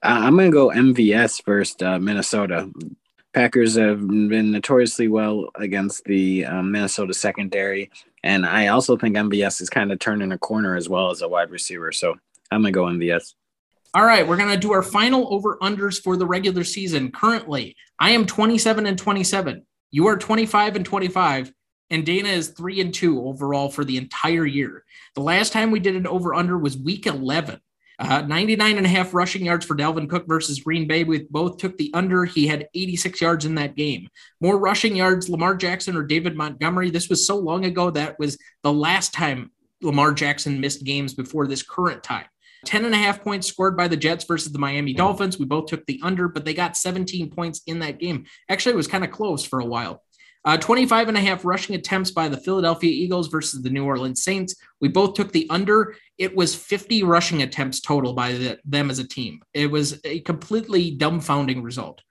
[0.03, 2.71] Uh, I'm going to go MVS versus uh, Minnesota.
[3.33, 7.91] Packers have been notoriously well against the um, Minnesota secondary,
[8.23, 11.29] and I also think MVS is kind of turning a corner as well as a
[11.29, 11.93] wide receiver.
[11.93, 12.17] So
[12.51, 13.35] I'm going to go MVS.
[13.95, 17.13] All right, we're going to do our final over unders for the regular season.
[17.13, 19.67] Currently, I am 27 and 27.
[19.91, 21.53] You are 25 and 25
[21.93, 24.83] and Dana is 3 and 2 overall for the entire year.
[25.15, 27.61] The last time we did an over under was week 11.
[27.99, 31.05] Uh, 99 and a half rushing yards for Dalvin Cook versus Green Bay.
[31.05, 32.25] We both took the under.
[32.25, 34.09] He had 86 yards in that game.
[34.41, 36.91] More rushing yards, Lamar Jackson or David Montgomery.
[36.91, 41.47] This was so long ago that was the last time Lamar Jackson missed games before
[41.47, 42.25] this current time.
[42.65, 45.39] 10 and a half points scored by the Jets versus the Miami Dolphins.
[45.39, 48.25] We both took the under, but they got 17 points in that game.
[48.49, 50.03] Actually, it was kind of close for a while.
[50.45, 54.25] Uh, 25 and a half rushing attempts by the Philadelphia Eagles versus the New Orleans
[54.25, 54.57] Saints.
[54.81, 55.95] We both took the under.
[56.19, 59.41] It was 50 rushing attempts total by the, them as a team.
[59.55, 62.03] It was a completely dumbfounding result.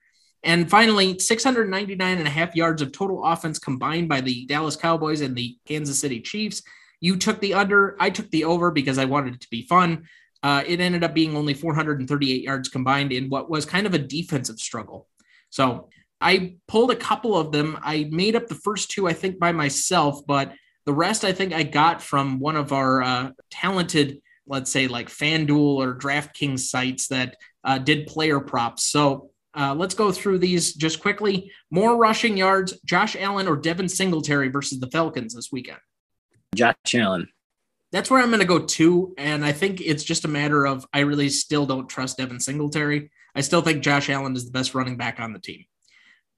[0.44, 5.22] And finally, 699 and a half yards of total offense combined by the Dallas Cowboys
[5.22, 6.64] and the Kansas City Chiefs.
[7.02, 7.98] You took the under.
[8.00, 10.08] I took the over because I wanted it to be fun.
[10.44, 14.00] Uh, it ended up being only 438 yards combined in what was kind of a
[14.00, 15.08] defensive struggle.
[15.50, 15.90] So
[16.20, 17.78] I pulled a couple of them.
[17.82, 20.54] I made up the first two, I think, by myself, but
[20.86, 25.10] the rest I think I got from one of our uh, talented, let's say, like
[25.10, 28.86] FanDuel or DraftKings sites that uh, did player props.
[28.86, 31.52] So uh, let's go through these just quickly.
[31.70, 35.80] More rushing yards, Josh Allen or Devin Singletary versus the Falcons this weekend.
[36.56, 37.28] Josh Allen.
[37.92, 39.14] That's where I'm going to go to.
[39.18, 43.12] And I think it's just a matter of I really still don't trust Devin Singletary.
[43.36, 45.66] I still think Josh Allen is the best running back on the team.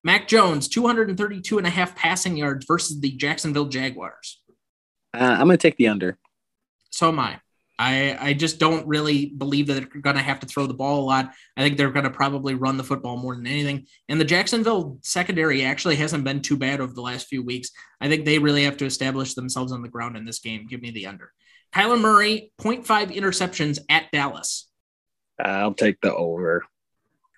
[0.03, 4.41] Mac Jones, 232 and a half passing yards versus the Jacksonville Jaguars.
[5.13, 6.17] Uh, I'm going to take the under.
[6.89, 7.39] So am I.
[7.79, 11.01] I, I just don't really believe that they're going to have to throw the ball
[11.01, 11.33] a lot.
[11.57, 13.87] I think they're going to probably run the football more than anything.
[14.09, 17.71] And the Jacksonville secondary actually hasn't been too bad over the last few weeks.
[17.99, 20.67] I think they really have to establish themselves on the ground in this game.
[20.67, 21.31] Give me the under.
[21.73, 24.69] Kyler Murray, 0.5 interceptions at Dallas.
[25.39, 26.63] I'll take the over.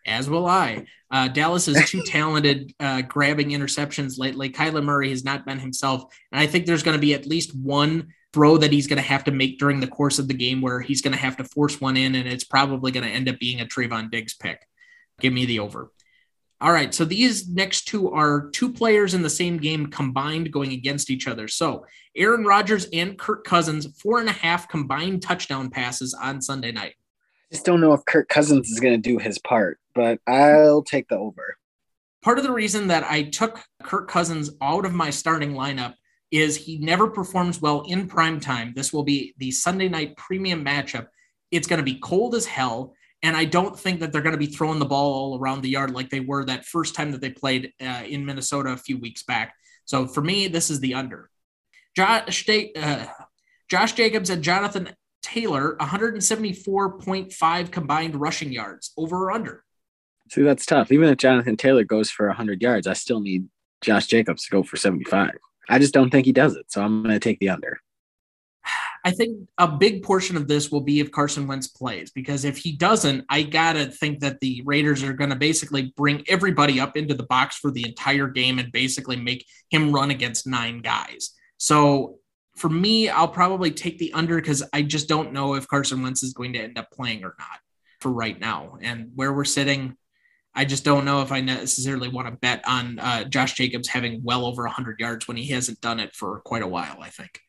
[0.06, 0.86] As will I.
[1.10, 4.50] Uh, Dallas is too talented uh, grabbing interceptions lately.
[4.50, 6.04] Kyler Murray has not been himself.
[6.32, 9.04] And I think there's going to be at least one throw that he's going to
[9.04, 11.46] have to make during the course of the game where he's going to have to
[11.46, 14.60] force one in, and it's probably going to end up being a Trevon Diggs pick.
[15.22, 15.90] Give me the over.
[16.62, 16.94] All right.
[16.94, 21.28] So these next two are two players in the same game combined going against each
[21.28, 21.48] other.
[21.48, 21.86] So
[22.16, 26.96] Aaron Rodgers and Kirk Cousins, four and a half combined touchdown passes on Sunday night.
[27.52, 30.82] I just don't know if Kirk Cousins is going to do his part, but I'll
[30.82, 31.58] take the over.
[32.24, 35.94] Part of the reason that I took Kirk Cousins out of my starting lineup
[36.32, 38.74] is he never performs well in prime time.
[38.76, 41.08] This will be the Sunday night premium matchup.
[41.52, 42.95] It's going to be cold as hell.
[43.26, 45.70] And I don't think that they're going to be throwing the ball all around the
[45.70, 49.00] yard like they were that first time that they played uh, in Minnesota a few
[49.00, 49.56] weeks back.
[49.86, 51.32] So for me, this is the under.
[51.96, 53.06] Josh, uh,
[53.68, 54.90] Josh Jacobs and Jonathan
[55.24, 59.64] Taylor, 174.5 combined rushing yards, over or under.
[60.30, 60.92] See, that's tough.
[60.92, 63.48] Even if Jonathan Taylor goes for 100 yards, I still need
[63.82, 65.32] Josh Jacobs to go for 75.
[65.68, 66.72] I just don't think he does it.
[66.72, 67.80] So I'm going to take the under.
[69.06, 72.58] I think a big portion of this will be if Carson Wentz plays, because if
[72.58, 76.98] he doesn't, I got to think that the Raiders are to basically bring everybody up
[76.98, 81.36] into the box for the entire game and basically make him run against nine guys.
[81.58, 82.18] So
[82.56, 86.24] for me, I'll probably take the under because I just don't know if Carson Wentz
[86.24, 87.60] is going to end up playing or not
[88.00, 88.80] for right now.
[88.82, 89.98] And where we're sitting,
[90.56, 94.24] I just don't know if I necessarily want to bet on uh, Josh Jacobs having
[94.24, 97.40] well over 100 yards when he hasn't done it for quite a while, I think.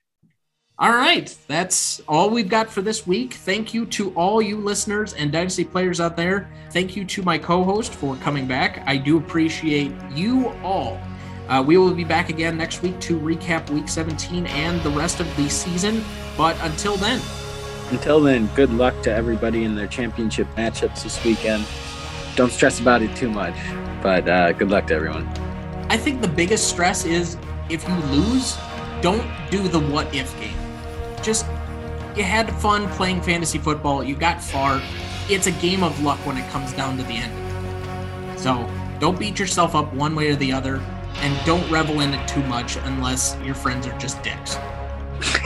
[0.78, 3.32] All right, that's all we've got for this week.
[3.32, 6.50] Thank you to all you listeners and Dynasty players out there.
[6.70, 8.82] Thank you to my co host for coming back.
[8.86, 11.00] I do appreciate you all.
[11.48, 15.18] Uh, we will be back again next week to recap week 17 and the rest
[15.18, 16.04] of the season.
[16.36, 17.22] But until then,
[17.90, 21.64] until then, good luck to everybody in their championship matchups this weekend
[22.34, 23.54] don't stress about it too much.
[24.02, 25.26] But uh, good luck to everyone.
[25.88, 27.38] I think the biggest stress is
[27.70, 28.58] if you lose,
[29.00, 30.55] don't do the what if game.
[31.22, 31.46] Just
[32.16, 34.02] you had fun playing fantasy football.
[34.02, 34.80] You got far.
[35.28, 38.38] It's a game of luck when it comes down to the end.
[38.38, 38.66] So
[38.98, 40.76] don't beat yourself up one way or the other,
[41.16, 44.56] and don't revel in it too much unless your friends are just dicks.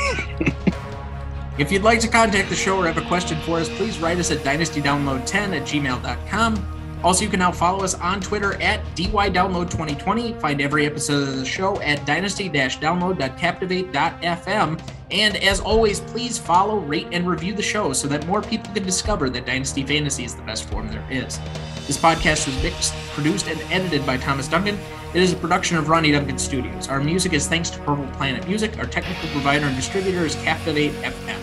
[1.58, 4.18] if you'd like to contact the show or have a question for us, please write
[4.18, 6.76] us at dynastydownload10 at gmail.com.
[7.02, 10.38] Also, you can now follow us on Twitter at DYDownload2020.
[10.38, 14.99] Find every episode of the show at dynasty-download.captivate.fm.
[15.10, 18.84] And as always, please follow, rate, and review the show so that more people can
[18.84, 21.38] discover that Dynasty Fantasy is the best form there is.
[21.86, 24.78] This podcast was mixed, produced, and edited by Thomas Duncan.
[25.12, 26.88] It is a production of Ronnie Duncan Studios.
[26.88, 28.78] Our music is thanks to Purple Planet Music.
[28.78, 31.39] Our technical provider and distributor is Captivate FM.